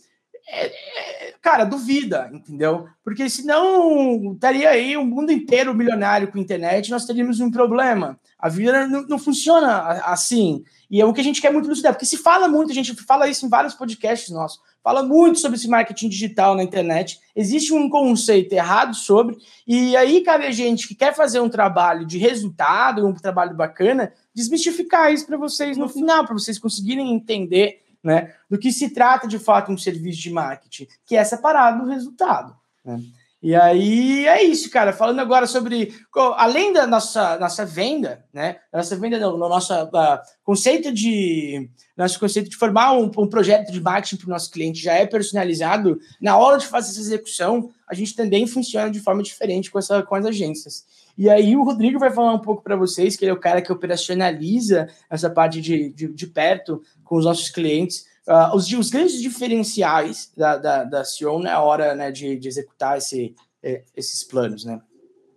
É, 0.51 0.65
é, 0.65 1.33
cara, 1.41 1.63
duvida, 1.63 2.29
entendeu? 2.33 2.87
Porque 3.03 3.29
senão 3.29 4.33
estaria 4.33 4.67
aí 4.69 4.97
o 4.97 5.05
mundo 5.05 5.31
inteiro 5.31 5.75
milionário 5.75 6.31
com 6.31 6.39
internet, 6.39 6.89
nós 6.89 7.05
teríamos 7.05 7.39
um 7.39 7.51
problema. 7.51 8.19
A 8.37 8.49
vida 8.49 8.87
não, 8.87 9.03
não 9.03 9.19
funciona 9.19 10.01
assim. 10.05 10.63
E 10.89 10.99
é 10.99 11.05
o 11.05 11.13
que 11.13 11.21
a 11.21 11.23
gente 11.23 11.39
quer 11.39 11.53
muito 11.53 11.67
elucidar, 11.67 11.93
porque 11.93 12.05
se 12.05 12.17
fala 12.17 12.47
muito, 12.47 12.71
a 12.71 12.73
gente 12.73 12.95
fala 12.95 13.27
isso 13.27 13.45
em 13.45 13.49
vários 13.49 13.75
podcasts 13.75 14.31
nossos, 14.31 14.59
fala 14.83 15.03
muito 15.03 15.37
sobre 15.37 15.55
esse 15.55 15.67
marketing 15.67 16.09
digital 16.09 16.55
na 16.55 16.63
internet. 16.63 17.19
Existe 17.35 17.71
um 17.75 17.87
conceito 17.87 18.53
errado 18.53 18.95
sobre, 18.95 19.37
e 19.67 19.95
aí 19.95 20.21
cabe 20.21 20.47
a 20.47 20.51
gente 20.51 20.87
que 20.87 20.95
quer 20.95 21.13
fazer 21.13 21.39
um 21.41 21.49
trabalho 21.49 22.07
de 22.07 22.17
resultado, 22.17 23.05
um 23.05 23.13
trabalho 23.13 23.55
bacana, 23.55 24.11
desmistificar 24.33 25.13
isso 25.13 25.27
para 25.27 25.37
vocês 25.37 25.77
no 25.77 25.87
final, 25.87 26.25
para 26.25 26.33
vocês 26.33 26.57
conseguirem 26.57 27.13
entender 27.13 27.83
né, 28.03 28.33
do 28.49 28.57
que 28.57 28.71
se 28.71 28.89
trata 28.89 29.27
de 29.27 29.37
fato 29.37 29.71
um 29.71 29.77
serviço 29.77 30.21
de 30.21 30.29
marketing, 30.29 30.87
que 31.05 31.15
é 31.15 31.23
separado 31.23 31.83
do 31.83 31.89
resultado. 31.89 32.55
Né? 32.83 33.01
E 33.41 33.55
aí 33.55 34.27
é 34.27 34.43
isso, 34.43 34.69
cara. 34.69 34.91
Falando 34.91 35.19
agora 35.19 35.47
sobre 35.47 35.93
além 36.35 36.73
da 36.73 36.85
nossa, 36.85 37.39
nossa 37.39 37.65
venda, 37.65 38.25
né? 38.33 38.57
Nossa 38.71 38.97
venda, 38.97 39.17
no, 39.17 39.37
no 39.37 39.47
nosso 39.47 39.73
uh, 39.73 40.19
conceito 40.43 40.91
de 40.91 41.69
nosso 41.95 42.19
conceito 42.19 42.49
de 42.49 42.57
formar 42.57 42.93
um, 42.93 43.09
um 43.17 43.27
projeto 43.27 43.71
de 43.71 43.81
marketing 43.81 44.17
para 44.17 44.27
o 44.27 44.29
nosso 44.29 44.51
cliente 44.51 44.81
já 44.81 44.93
é 44.93 45.05
personalizado. 45.05 45.99
Na 46.19 46.37
hora 46.37 46.57
de 46.57 46.67
fazer 46.67 46.91
essa 46.91 46.99
execução, 46.99 47.69
a 47.87 47.93
gente 47.93 48.13
também 48.13 48.45
funciona 48.45 48.91
de 48.91 48.99
forma 48.99 49.23
diferente 49.23 49.71
com, 49.71 49.79
essa, 49.79 50.03
com 50.03 50.15
as 50.15 50.25
agências. 50.25 50.85
E 51.17 51.29
aí 51.29 51.55
o 51.55 51.63
Rodrigo 51.63 51.97
vai 51.97 52.11
falar 52.11 52.33
um 52.33 52.39
pouco 52.39 52.61
para 52.61 52.75
vocês, 52.75 53.15
que 53.15 53.23
ele 53.23 53.31
é 53.31 53.33
o 53.33 53.39
cara 53.39 53.61
que 53.61 53.71
operacionaliza 53.71 54.87
essa 55.09 55.29
parte 55.29 55.61
de, 55.61 55.89
de, 55.91 56.07
de 56.07 56.27
perto 56.27 56.81
com 57.03 57.17
os 57.17 57.25
nossos 57.25 57.49
clientes 57.49 58.05
uh, 58.29 58.55
os, 58.55 58.71
os, 58.71 58.89
grandes 58.89 59.19
diferenciais 59.21 60.31
da, 60.37 60.57
da, 60.57 60.83
da 60.83 61.03
Sion 61.03 61.39
na 61.39 61.61
hora 61.61 61.95
né, 61.95 62.11
de, 62.11 62.37
de 62.37 62.47
executar 62.47 62.97
esse, 62.97 63.35
eh, 63.63 63.83
esses 63.95 64.23
planos, 64.23 64.63
né? 64.63 64.79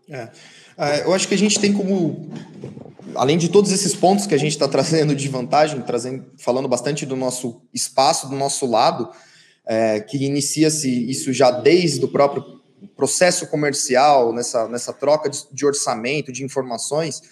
É. 0.09 0.25
Uh, 0.77 1.07
eu 1.07 1.15
acho 1.15 1.27
que 1.27 1.35
a 1.35 1.39
gente 1.39 1.59
tem 1.59 1.73
como, 1.73 2.31
além 3.15 3.39
de 3.39 3.49
todos 3.49 3.73
esses 3.73 3.95
pontos 3.95 4.27
que 4.27 4.35
a 4.35 4.39
gente 4.39 4.53
está 4.53 4.69
trazendo 4.69 5.15
de 5.15 5.29
vantagem, 5.29 5.81
trazendo, 5.81 6.27
falando 6.39 6.69
bastante 6.69 7.07
do 7.07 7.17
nosso 7.17 7.63
espaço, 7.73 8.29
do 8.29 8.37
nosso 8.37 8.67
lado, 8.67 9.11
é, 9.65 10.01
que 10.01 10.19
inicia-se 10.25 11.11
isso 11.11 11.33
já 11.33 11.51
desde 11.51 12.05
o 12.05 12.09
próprio 12.09 12.61
processo 12.97 13.47
comercial, 13.47 14.33
nessa, 14.33 14.69
nessa 14.69 14.93
troca 14.93 15.31
de, 15.31 15.47
de 15.53 15.65
orçamento, 15.65 16.33
de 16.33 16.45
informações, 16.45 17.23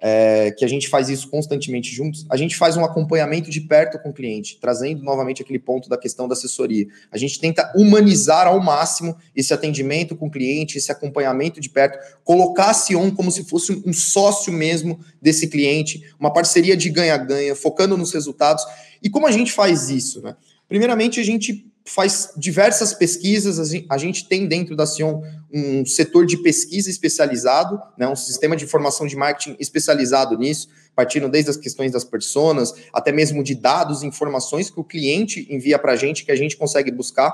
é, 0.00 0.50
que 0.52 0.64
a 0.64 0.68
gente 0.68 0.88
faz 0.88 1.08
isso 1.08 1.28
constantemente 1.28 1.94
juntos, 1.94 2.26
a 2.30 2.36
gente 2.36 2.56
faz 2.56 2.76
um 2.76 2.84
acompanhamento 2.84 3.50
de 3.50 3.60
perto 3.60 3.98
com 3.98 4.10
o 4.10 4.12
cliente, 4.12 4.58
trazendo 4.60 5.02
novamente 5.02 5.42
aquele 5.42 5.58
ponto 5.58 5.88
da 5.88 5.96
questão 5.96 6.28
da 6.28 6.34
assessoria. 6.34 6.86
A 7.10 7.18
gente 7.18 7.40
tenta 7.40 7.72
humanizar 7.76 8.46
ao 8.46 8.60
máximo 8.60 9.16
esse 9.34 9.52
atendimento 9.52 10.14
com 10.16 10.26
o 10.26 10.30
cliente, 10.30 10.78
esse 10.78 10.92
acompanhamento 10.92 11.60
de 11.60 11.68
perto, 11.68 11.98
colocar 12.24 12.70
a 12.70 12.74
Sion 12.74 13.10
como 13.10 13.30
se 13.30 13.44
fosse 13.44 13.82
um 13.84 13.92
sócio 13.92 14.52
mesmo 14.52 15.00
desse 15.20 15.48
cliente, 15.48 16.02
uma 16.18 16.32
parceria 16.32 16.76
de 16.76 16.90
ganha-ganha, 16.90 17.54
focando 17.54 17.96
nos 17.96 18.12
resultados. 18.12 18.64
E 19.02 19.10
como 19.10 19.26
a 19.26 19.32
gente 19.32 19.52
faz 19.52 19.90
isso? 19.90 20.22
Né? 20.22 20.36
Primeiramente, 20.68 21.18
a 21.18 21.24
gente 21.24 21.66
faz 21.88 22.32
diversas 22.36 22.92
pesquisas. 22.92 23.72
A 23.88 23.98
gente 23.98 24.28
tem 24.28 24.46
dentro 24.46 24.76
da 24.76 24.86
Sion 24.86 25.22
um 25.52 25.84
setor 25.86 26.26
de 26.26 26.36
pesquisa 26.36 26.90
especializado, 26.90 27.80
né, 27.96 28.06
um 28.06 28.14
sistema 28.14 28.54
de 28.54 28.64
informação 28.64 29.06
de 29.06 29.16
marketing 29.16 29.56
especializado 29.58 30.36
nisso, 30.36 30.68
partindo 30.94 31.28
desde 31.28 31.50
as 31.50 31.56
questões 31.56 31.92
das 31.92 32.04
pessoas, 32.04 32.74
até 32.92 33.10
mesmo 33.10 33.42
de 33.42 33.54
dados, 33.54 34.02
informações 34.02 34.70
que 34.70 34.78
o 34.78 34.84
cliente 34.84 35.46
envia 35.50 35.78
para 35.78 35.92
a 35.92 35.96
gente, 35.96 36.24
que 36.24 36.32
a 36.32 36.36
gente 36.36 36.56
consegue 36.56 36.90
buscar, 36.90 37.32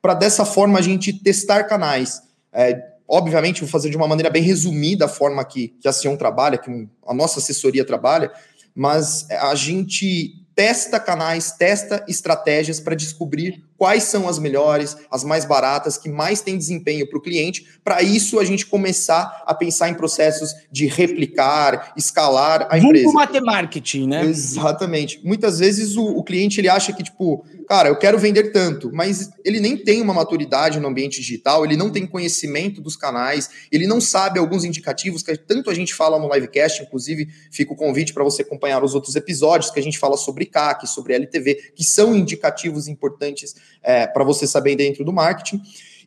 para 0.00 0.14
dessa 0.14 0.44
forma 0.44 0.78
a 0.78 0.82
gente 0.82 1.12
testar 1.12 1.64
canais. 1.64 2.22
É, 2.52 2.80
obviamente, 3.08 3.60
vou 3.60 3.68
fazer 3.68 3.90
de 3.90 3.96
uma 3.96 4.06
maneira 4.06 4.30
bem 4.30 4.42
resumida 4.42 5.06
a 5.06 5.08
forma 5.08 5.44
que, 5.44 5.68
que 5.80 5.88
a 5.88 5.92
Sion 5.92 6.16
trabalha, 6.16 6.56
que 6.56 6.70
a 7.06 7.14
nossa 7.14 7.40
assessoria 7.40 7.84
trabalha, 7.84 8.30
mas 8.74 9.28
a 9.28 9.54
gente 9.56 10.46
testa 10.54 11.00
canais, 11.00 11.52
testa 11.52 12.04
estratégias 12.08 12.78
para 12.78 12.94
descobrir 12.94 13.67
quais 13.78 14.02
são 14.02 14.28
as 14.28 14.38
melhores, 14.40 14.96
as 15.10 15.22
mais 15.22 15.44
baratas, 15.44 15.96
que 15.96 16.08
mais 16.08 16.40
têm 16.40 16.58
desempenho 16.58 17.08
para 17.08 17.16
o 17.16 17.22
cliente. 17.22 17.64
Para 17.84 18.02
isso, 18.02 18.40
a 18.40 18.44
gente 18.44 18.66
começar 18.66 19.44
a 19.46 19.54
pensar 19.54 19.88
em 19.88 19.94
processos 19.94 20.52
de 20.70 20.86
replicar, 20.86 21.92
escalar 21.96 22.66
a 22.68 22.76
empresa. 22.76 23.04
Vamos 23.04 23.22
marketing, 23.40 24.08
né? 24.08 24.24
Exatamente. 24.24 25.20
Muitas 25.24 25.60
vezes 25.60 25.96
o, 25.96 26.04
o, 26.04 26.24
cliente 26.24 26.60
ele 26.60 26.68
acha 26.68 26.92
que, 26.92 27.04
tipo, 27.04 27.46
cara, 27.68 27.88
eu 27.88 27.96
quero 27.96 28.18
vender 28.18 28.50
tanto, 28.50 28.90
mas 28.92 29.30
ele 29.44 29.60
nem 29.60 29.76
tem 29.76 30.00
uma 30.00 30.14
maturidade 30.14 30.80
no 30.80 30.88
ambiente 30.88 31.20
digital, 31.20 31.64
ele 31.64 31.76
não 31.76 31.90
tem 31.90 32.06
conhecimento 32.06 32.80
dos 32.80 32.96
canais, 32.96 33.50
ele 33.70 33.86
não 33.86 34.00
sabe 34.00 34.38
alguns 34.38 34.64
indicativos 34.64 35.22
que 35.22 35.36
tanto 35.36 35.68
a 35.68 35.74
gente 35.74 35.92
fala 35.94 36.18
no 36.18 36.32
livecast, 36.32 36.82
inclusive 36.82 37.28
fica 37.50 37.72
o 37.72 37.76
convite 37.76 38.14
para 38.14 38.24
você 38.24 38.42
acompanhar 38.42 38.82
os 38.82 38.94
outros 38.94 39.14
episódios 39.16 39.70
que 39.70 39.78
a 39.78 39.82
gente 39.82 39.98
fala 39.98 40.16
sobre 40.16 40.46
CAC, 40.46 40.86
sobre 40.86 41.12
LTV, 41.14 41.72
que 41.74 41.84
são 41.84 42.16
indicativos 42.16 42.88
importantes 42.88 43.54
é, 43.82 44.06
para 44.06 44.24
você 44.24 44.46
saber 44.46 44.74
dentro 44.74 45.04
do 45.04 45.12
marketing. 45.12 45.60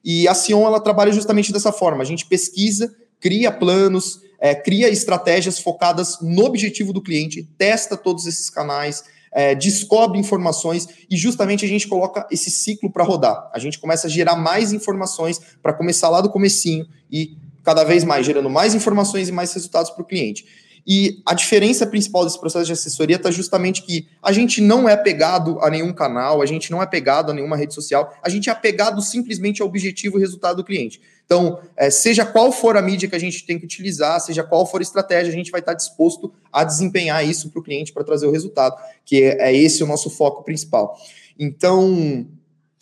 E 0.04 0.28
a 0.28 0.34
Sion 0.34 0.66
ela 0.66 0.80
trabalha 0.80 1.12
justamente 1.12 1.54
dessa 1.54 1.72
forma. 1.72 2.02
A 2.02 2.06
gente 2.06 2.26
pesquisa, 2.26 2.94
cria 3.20 3.52
planos, 3.52 4.22
é, 4.40 4.56
cria 4.56 4.90
estratégias 4.90 5.60
focadas 5.60 6.18
no 6.22 6.44
objetivo 6.44 6.92
do 6.92 7.04
cliente, 7.04 7.48
testa 7.58 7.96
todos 7.96 8.26
esses 8.26 8.50
canais, 8.50 9.04
é, 9.32 9.56
descobre 9.56 10.20
informações 10.20 10.88
e 11.10 11.16
justamente 11.16 11.66
a 11.66 11.68
gente 11.68 11.88
coloca 11.88 12.28
esse 12.30 12.52
ciclo 12.52 12.92
para 12.92 13.04
rodar. 13.04 13.50
A 13.54 13.60
gente 13.60 13.80
começa 13.80 14.08
a 14.08 14.10
gerar 14.10 14.36
mais 14.36 14.74
informações 14.74 15.40
para 15.62 15.74
começar 15.74 16.10
lá 16.10 16.22
do 16.22 16.30
comecinho 16.30 16.86
e 17.12 17.38
cada 17.64 17.84
vez 17.84 18.04
mais 18.04 18.26
gerando 18.26 18.50
mais 18.50 18.76
informações 18.76 19.30
e 19.30 19.32
mais 19.32 19.54
resultados 19.54 19.92
para 19.92 20.02
o 20.02 20.06
cliente. 20.06 20.46
E 20.86 21.22
a 21.26 21.34
diferença 21.34 21.86
principal 21.86 22.26
desse 22.26 22.40
processo 22.40 22.66
de 22.66 22.74
assessoria 22.74 23.16
está 23.16 23.30
justamente 23.30 23.84
que 23.84 24.08
a 24.22 24.32
gente 24.32 24.60
não 24.60 24.90
é 24.90 24.98
pegado 24.98 25.60
a 25.62 25.70
nenhum 25.70 25.94
canal, 25.94 26.42
a 26.42 26.46
gente 26.46 26.72
não 26.72 26.82
é 26.82 26.88
pegado 26.88 27.32
a 27.32 27.36
nenhuma 27.36 27.56
rede 27.56 27.74
social, 27.74 28.14
a 28.22 28.30
gente 28.30 28.50
é 28.50 28.52
apegado 28.52 29.02
simplesmente 29.02 29.62
ao 29.62 29.68
objetivo 29.68 30.18
e 30.18 30.22
resultado 30.22 30.58
do 30.58 30.64
cliente. 30.64 31.00
Então, 31.32 31.62
é, 31.78 31.90
seja 31.90 32.26
qual 32.26 32.52
for 32.52 32.76
a 32.76 32.82
mídia 32.82 33.08
que 33.08 33.16
a 33.16 33.20
gente 33.20 33.46
tem 33.46 33.58
que 33.58 33.64
utilizar, 33.64 34.20
seja 34.20 34.44
qual 34.44 34.66
for 34.66 34.82
a 34.82 34.84
estratégia, 34.84 35.32
a 35.32 35.36
gente 35.36 35.50
vai 35.50 35.62
estar 35.62 35.74
disposto 35.74 36.34
a 36.52 36.66
desempenhar 36.66 37.26
isso 37.26 37.50
para 37.50 37.62
o 37.62 37.64
cliente 37.64 37.94
para 37.94 38.04
trazer 38.04 38.28
o 38.28 38.32
resultado, 38.32 38.76
que 39.06 39.24
é, 39.24 39.50
é 39.50 39.56
esse 39.56 39.82
o 39.82 39.88
nosso 39.88 40.10
foco 40.10 40.44
principal. 40.44 40.94
Então, 41.40 42.28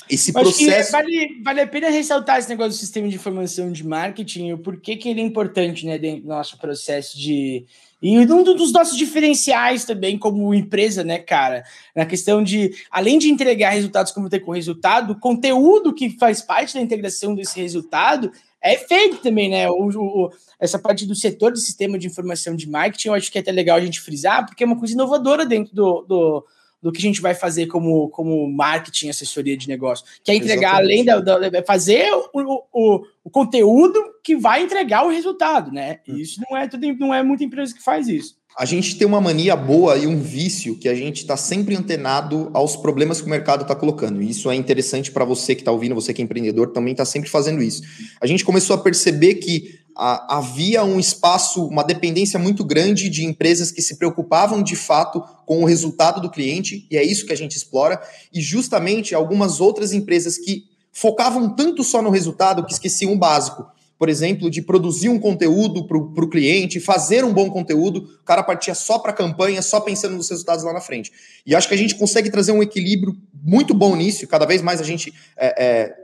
esse 0.10 0.34
processo. 0.34 0.92
Vale, 0.92 1.42
vale 1.44 1.62
a 1.62 1.68
pena 1.68 1.90
ressaltar 1.90 2.40
esse 2.40 2.50
negócio 2.50 2.72
do 2.72 2.80
sistema 2.80 3.08
de 3.08 3.16
informação 3.16 3.72
de 3.72 3.86
marketing, 3.86 4.54
o 4.54 4.58
porquê 4.58 4.96
que 4.96 5.10
ele 5.10 5.22
é 5.22 5.24
importante 5.24 5.86
né, 5.86 5.98
dentro 5.98 6.24
do 6.24 6.28
nosso 6.28 6.58
processo 6.58 7.18
de 7.18 7.66
e 8.02 8.18
um 8.18 8.44
dos 8.44 8.72
nossos 8.72 8.98
diferenciais 8.98 9.84
também 9.84 10.18
como 10.18 10.54
empresa, 10.54 11.04
né, 11.04 11.20
cara? 11.20 11.66
Na 11.94 12.06
questão 12.06 12.42
de, 12.42 12.72
além 12.90 13.20
de 13.20 13.30
entregar 13.30 13.72
resultados 13.72 14.14
como 14.14 14.30
ter 14.30 14.40
com 14.40 14.54
resultado, 14.54 15.12
o 15.12 15.20
conteúdo 15.20 15.94
que 15.94 16.10
faz 16.12 16.42
parte 16.42 16.76
da 16.76 16.82
integração 16.82 17.36
desse 17.36 17.60
resultado 17.60 18.32
é 18.62 18.78
feito 18.78 19.18
também, 19.18 19.50
né? 19.50 19.70
O, 19.70 19.90
o, 19.90 20.32
essa 20.60 20.80
parte 20.80 21.06
do 21.06 21.14
setor 21.14 21.52
de 21.52 21.60
sistema 21.60 22.00
de 22.00 22.08
informação 22.08 22.56
de 22.56 22.70
marketing, 22.70 23.10
eu 23.10 23.14
acho 23.14 23.30
que 23.30 23.38
é 23.38 23.42
até 23.42 23.52
legal 23.52 23.78
a 23.78 23.82
gente 23.82 24.00
frisar, 24.00 24.46
porque 24.46 24.64
é 24.64 24.68
uma 24.68 24.80
coisa 24.80 24.94
inovadora 24.94 25.46
dentro 25.46 25.76
do, 25.76 26.06
do 26.08 26.46
do 26.82 26.92
que 26.92 27.00
a 27.00 27.02
gente 27.02 27.22
vai 27.22 27.34
fazer 27.34 27.68
como, 27.68 28.10
como 28.10 28.50
marketing, 28.50 29.10
assessoria 29.10 29.58
de 29.58 29.68
negócio. 29.68 30.06
Que 30.24 30.32
é 30.32 30.36
entregar, 30.36 30.82
Exatamente. 30.82 31.10
além 31.10 31.26
da, 31.26 31.50
da 31.50 31.64
fazer 31.64 32.10
o, 32.34 32.68
o, 32.74 33.06
o, 33.24 33.30
conteúdo 33.30 34.00
que 34.24 34.36
vai 34.36 34.64
entregar 34.64 35.06
o 35.06 35.10
resultado, 35.10 35.72
né? 35.72 36.00
E 36.08 36.14
hum. 36.14 36.18
isso 36.18 36.42
não 36.50 36.58
é, 36.58 36.68
tudo, 36.68 36.88
não 36.98 37.14
é 37.14 37.22
muita 37.22 37.44
empresa 37.44 37.74
que 37.74 37.84
faz 37.84 38.08
isso. 38.08 38.40
A 38.58 38.66
gente 38.66 38.98
tem 38.98 39.08
uma 39.08 39.22
mania 39.22 39.56
boa 39.56 39.96
e 39.96 40.08
um 40.08 40.20
vício 40.20 40.78
que 40.78 40.90
a 40.90 40.96
gente 40.96 41.22
está 41.22 41.38
sempre 41.38 41.76
antenado 41.76 42.50
aos 42.54 42.76
problemas 42.76 43.22
que 43.22 43.28
o 43.28 43.30
mercado 43.30 43.62
está 43.62 43.76
colocando. 43.76 44.22
E 44.22 44.30
isso 44.30 44.50
é 44.50 44.56
interessante 44.56 45.12
para 45.12 45.24
você 45.24 45.56
que 45.56 45.62
está 45.62 45.72
ouvindo, 45.72 45.96
você 45.96 46.14
que 46.14 46.22
é 46.22 46.26
empreendedor, 46.26 46.72
também 46.72 46.92
está 46.92 47.06
sempre 47.06 47.30
fazendo 47.30 47.62
isso. 47.62 47.84
A 48.20 48.28
gente 48.28 48.44
começou 48.44 48.76
a 48.76 48.80
perceber 48.80 49.36
que 49.36 49.79
havia 50.00 50.84
um 50.84 50.98
espaço, 50.98 51.66
uma 51.66 51.84
dependência 51.84 52.40
muito 52.40 52.64
grande 52.64 53.10
de 53.10 53.26
empresas 53.26 53.70
que 53.70 53.82
se 53.82 53.98
preocupavam 53.98 54.64
de 54.64 54.76
fato 54.76 55.22
com 55.46 55.62
o 55.62 55.66
resultado 55.66 56.22
do 56.22 56.30
cliente, 56.30 56.88
e 56.90 56.98
é 56.98 57.04
isso 57.04 57.26
que 57.26 57.34
a 57.34 57.38
gente 57.38 57.58
explora, 57.58 58.02
e 58.34 58.40
justamente 58.40 59.14
algumas 59.14 59.60
outras 59.60 59.92
empresas 59.92 60.38
que 60.38 60.64
focavam 60.92 61.54
tanto 61.54 61.84
só 61.84 62.02
no 62.02 62.10
resultado 62.10 62.66
que 62.66 62.72
esqueciam 62.72 63.12
o 63.12 63.18
básico. 63.18 63.66
Por 63.98 64.08
exemplo, 64.08 64.50
de 64.50 64.62
produzir 64.62 65.10
um 65.10 65.20
conteúdo 65.20 65.86
para 65.86 65.98
o 65.98 66.30
cliente, 66.30 66.80
fazer 66.80 67.26
um 67.26 67.34
bom 67.34 67.50
conteúdo, 67.50 68.08
o 68.22 68.24
cara 68.24 68.42
partia 68.42 68.74
só 68.74 68.98
para 68.98 69.12
a 69.12 69.14
campanha, 69.14 69.62
só 69.62 69.82
pensando 69.82 70.16
nos 70.16 70.30
resultados 70.30 70.64
lá 70.64 70.72
na 70.72 70.80
frente. 70.80 71.12
E 71.46 71.54
acho 71.54 71.68
que 71.68 71.74
a 71.74 71.78
gente 71.78 71.96
consegue 71.96 72.30
trazer 72.30 72.54
um 72.54 72.64
equilíbrio 72.64 73.18
muito 73.44 73.74
bom 73.74 73.98
nisso, 73.98 74.26
cada 74.28 74.46
vez 74.46 74.62
mais 74.62 74.80
a 74.80 74.86
gente 74.86 75.14
é, 75.36 75.66
é, 75.66 75.96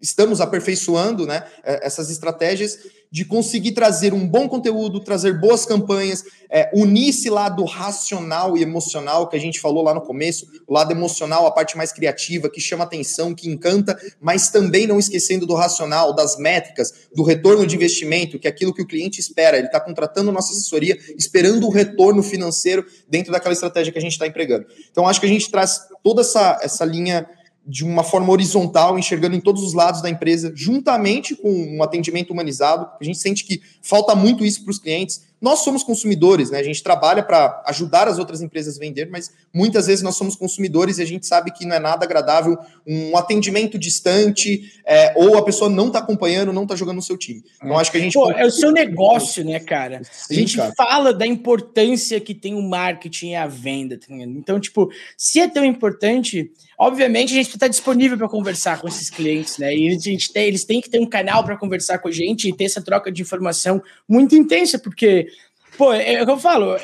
estamos 0.00 0.40
aperfeiçoando 0.40 1.26
né, 1.26 1.44
é, 1.62 1.86
essas 1.86 2.10
estratégias 2.10 2.78
de 3.14 3.24
conseguir 3.24 3.70
trazer 3.70 4.12
um 4.12 4.26
bom 4.26 4.48
conteúdo, 4.48 4.98
trazer 4.98 5.38
boas 5.38 5.64
campanhas, 5.64 6.24
é, 6.50 6.68
unir 6.74 7.10
esse 7.10 7.30
lado 7.30 7.64
racional 7.64 8.56
e 8.56 8.62
emocional 8.62 9.28
que 9.28 9.36
a 9.36 9.38
gente 9.38 9.60
falou 9.60 9.84
lá 9.84 9.94
no 9.94 10.00
começo, 10.00 10.48
o 10.66 10.74
lado 10.74 10.90
emocional, 10.90 11.46
a 11.46 11.52
parte 11.52 11.76
mais 11.76 11.92
criativa, 11.92 12.50
que 12.50 12.60
chama 12.60 12.82
atenção, 12.82 13.32
que 13.32 13.48
encanta, 13.48 13.96
mas 14.20 14.48
também 14.48 14.88
não 14.88 14.98
esquecendo 14.98 15.46
do 15.46 15.54
racional, 15.54 16.12
das 16.12 16.36
métricas, 16.36 16.92
do 17.14 17.22
retorno 17.22 17.64
de 17.64 17.76
investimento, 17.76 18.36
que 18.36 18.48
é 18.48 18.50
aquilo 18.50 18.74
que 18.74 18.82
o 18.82 18.86
cliente 18.86 19.20
espera. 19.20 19.58
Ele 19.58 19.68
está 19.68 19.78
contratando 19.78 20.32
nossa 20.32 20.52
assessoria, 20.52 20.98
esperando 21.16 21.68
o 21.68 21.70
retorno 21.70 22.20
financeiro 22.20 22.84
dentro 23.08 23.30
daquela 23.30 23.52
estratégia 23.52 23.92
que 23.92 23.98
a 24.00 24.02
gente 24.02 24.14
está 24.14 24.26
empregando. 24.26 24.66
Então, 24.90 25.06
acho 25.06 25.20
que 25.20 25.26
a 25.26 25.28
gente 25.28 25.48
traz 25.52 25.82
toda 26.02 26.22
essa, 26.22 26.58
essa 26.60 26.84
linha 26.84 27.24
de 27.66 27.84
uma 27.84 28.04
forma 28.04 28.30
horizontal, 28.30 28.98
enxergando 28.98 29.34
em 29.34 29.40
todos 29.40 29.62
os 29.62 29.72
lados 29.72 30.02
da 30.02 30.10
empresa, 30.10 30.52
juntamente 30.54 31.34
com 31.34 31.50
um 31.50 31.82
atendimento 31.82 32.30
humanizado. 32.32 32.86
A 33.00 33.04
gente 33.04 33.18
sente 33.18 33.44
que 33.44 33.62
falta 33.80 34.14
muito 34.14 34.44
isso 34.44 34.62
para 34.62 34.70
os 34.70 34.78
clientes. 34.78 35.22
Nós 35.40 35.60
somos 35.60 35.82
consumidores, 35.82 36.50
né? 36.50 36.58
A 36.58 36.62
gente 36.62 36.82
trabalha 36.82 37.22
para 37.22 37.62
ajudar 37.66 38.08
as 38.08 38.18
outras 38.18 38.40
empresas 38.40 38.76
a 38.76 38.80
vender, 38.80 39.10
mas 39.10 39.30
muitas 39.52 39.86
vezes 39.86 40.02
nós 40.02 40.16
somos 40.16 40.36
consumidores 40.36 40.98
e 40.98 41.02
a 41.02 41.06
gente 41.06 41.26
sabe 41.26 41.50
que 41.52 41.66
não 41.66 41.76
é 41.76 41.78
nada 41.78 42.04
agradável 42.04 42.56
um 42.86 43.16
atendimento 43.16 43.78
distante 43.78 44.72
é, 44.86 45.12
ou 45.16 45.36
a 45.36 45.44
pessoa 45.44 45.68
não 45.68 45.88
está 45.88 45.98
acompanhando, 45.98 46.52
não 46.52 46.62
está 46.62 46.74
jogando 46.76 46.96
no 46.96 47.02
seu 47.02 47.18
time. 47.18 47.42
Então 47.56 47.78
acho 47.78 47.90
que 47.90 47.98
a 47.98 48.00
gente. 48.00 48.14
Pô, 48.14 48.30
é 48.30 48.46
o 48.46 48.50
seu 48.50 48.70
negócio, 48.72 49.44
né, 49.44 49.60
cara? 49.60 50.02
Sim, 50.10 50.34
a 50.34 50.38
gente 50.38 50.56
cara. 50.56 50.72
fala 50.76 51.12
da 51.12 51.26
importância 51.26 52.18
que 52.20 52.34
tem 52.34 52.54
o 52.54 52.62
marketing 52.62 53.30
e 53.30 53.34
a 53.34 53.46
venda. 53.46 53.98
Tá 53.98 54.06
então, 54.10 54.58
tipo, 54.58 54.90
se 55.16 55.40
é 55.40 55.48
tão 55.48 55.64
importante, 55.64 56.50
obviamente 56.78 57.32
a 57.32 57.36
gente 57.36 57.54
está 57.54 57.68
disponível 57.68 58.16
para 58.16 58.28
conversar 58.28 58.80
com 58.80 58.88
esses 58.88 59.10
clientes, 59.10 59.58
né? 59.58 59.74
E 59.74 59.88
a 59.88 59.98
gente 59.98 60.32
tem, 60.32 60.46
eles 60.46 60.64
têm 60.64 60.80
que 60.80 60.90
ter 60.90 61.00
um 61.00 61.08
canal 61.08 61.44
para 61.44 61.56
conversar 61.56 61.98
com 61.98 62.08
a 62.08 62.12
gente 62.12 62.48
e 62.48 62.52
ter 62.52 62.64
essa 62.64 62.82
troca 62.82 63.10
de 63.10 63.22
informação 63.22 63.82
muito 64.08 64.34
intensa, 64.34 64.78
porque 64.78 65.28
Pô, 65.76 65.92
é, 65.92 66.14
é 66.14 66.22
o 66.22 66.24
que 66.24 66.32
eu 66.32 66.38
falo. 66.38 66.76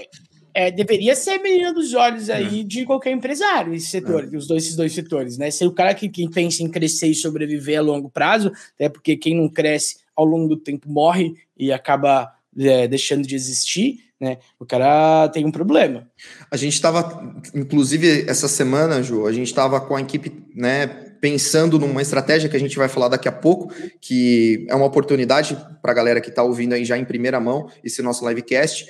É, 0.52 0.70
deveria 0.70 1.14
ser 1.14 1.38
menina 1.38 1.72
dos 1.72 1.94
olhos 1.94 2.28
aí 2.28 2.60
é. 2.60 2.64
de 2.64 2.84
qualquer 2.84 3.12
empresário, 3.12 3.72
esse 3.72 3.86
setor, 3.86 4.24
é. 4.24 4.36
os 4.36 4.48
dois, 4.48 4.64
esses 4.64 4.76
dois 4.76 4.92
setores, 4.92 5.38
né? 5.38 5.50
Ser 5.50 5.66
o 5.66 5.72
cara 5.72 5.94
que, 5.94 6.08
que 6.08 6.28
pensa 6.28 6.62
em 6.62 6.68
crescer 6.68 7.06
e 7.06 7.14
sobreviver 7.14 7.78
a 7.78 7.82
longo 7.82 8.10
prazo, 8.10 8.50
até 8.74 8.88
porque 8.88 9.16
quem 9.16 9.36
não 9.36 9.48
cresce 9.48 9.98
ao 10.14 10.24
longo 10.24 10.48
do 10.48 10.56
tempo 10.56 10.90
morre 10.90 11.34
e 11.56 11.72
acaba 11.72 12.32
é, 12.58 12.88
deixando 12.88 13.26
de 13.26 13.36
existir, 13.36 14.09
né? 14.20 14.38
O 14.58 14.66
cara 14.66 15.28
tem 15.30 15.46
um 15.46 15.50
problema. 15.50 16.06
A 16.50 16.56
gente 16.56 16.74
estava, 16.74 17.34
inclusive, 17.54 18.24
essa 18.28 18.48
semana, 18.48 19.02
Ju, 19.02 19.26
a 19.26 19.32
gente 19.32 19.46
estava 19.46 19.80
com 19.80 19.96
a 19.96 20.00
equipe, 20.00 20.44
né, 20.54 20.86
pensando 21.20 21.78
numa 21.78 22.02
estratégia 22.02 22.48
que 22.48 22.56
a 22.56 22.60
gente 22.60 22.76
vai 22.76 22.88
falar 22.88 23.08
daqui 23.08 23.28
a 23.28 23.32
pouco, 23.32 23.72
que 24.00 24.66
é 24.68 24.74
uma 24.74 24.86
oportunidade 24.86 25.56
para 25.80 25.92
a 25.92 25.94
galera 25.94 26.20
que 26.20 26.28
está 26.28 26.42
ouvindo 26.42 26.74
aí 26.74 26.84
já 26.84 26.98
em 26.98 27.04
primeira 27.04 27.40
mão 27.40 27.70
esse 27.82 28.02
nosso 28.02 28.28
livecast, 28.28 28.86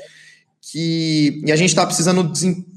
que 0.61 1.43
e 1.45 1.53
a 1.53 1.57
gente 1.57 1.71
está 1.71 1.87
precisando 1.87 2.31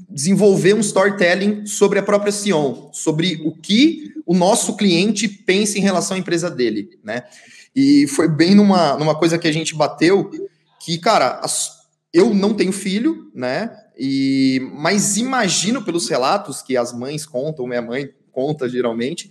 desenvolver 0.08 0.74
um 0.74 0.80
storytelling 0.80 1.66
sobre 1.66 1.98
a 1.98 2.02
própria 2.02 2.32
Sion, 2.32 2.90
sobre 2.92 3.40
o 3.44 3.52
que 3.52 4.12
o 4.24 4.34
nosso 4.34 4.76
cliente 4.76 5.28
pensa 5.28 5.76
em 5.78 5.82
relação 5.82 6.16
à 6.16 6.20
empresa 6.20 6.50
dele, 6.50 6.88
né? 7.02 7.24
E 7.74 8.06
foi 8.06 8.28
bem 8.28 8.54
numa, 8.54 8.96
numa 8.96 9.18
coisa 9.18 9.36
que 9.36 9.48
a 9.48 9.52
gente 9.52 9.74
bateu, 9.74 10.30
que, 10.80 10.98
cara, 10.98 11.40
as, 11.42 11.83
eu 12.14 12.32
não 12.32 12.54
tenho 12.54 12.72
filho, 12.72 13.28
né? 13.34 13.76
E, 13.98 14.60
mas 14.72 15.16
imagino 15.16 15.82
pelos 15.82 16.08
relatos 16.08 16.62
que 16.62 16.76
as 16.76 16.92
mães 16.92 17.26
contam, 17.26 17.66
minha 17.66 17.82
mãe 17.82 18.10
conta 18.30 18.68
geralmente, 18.68 19.28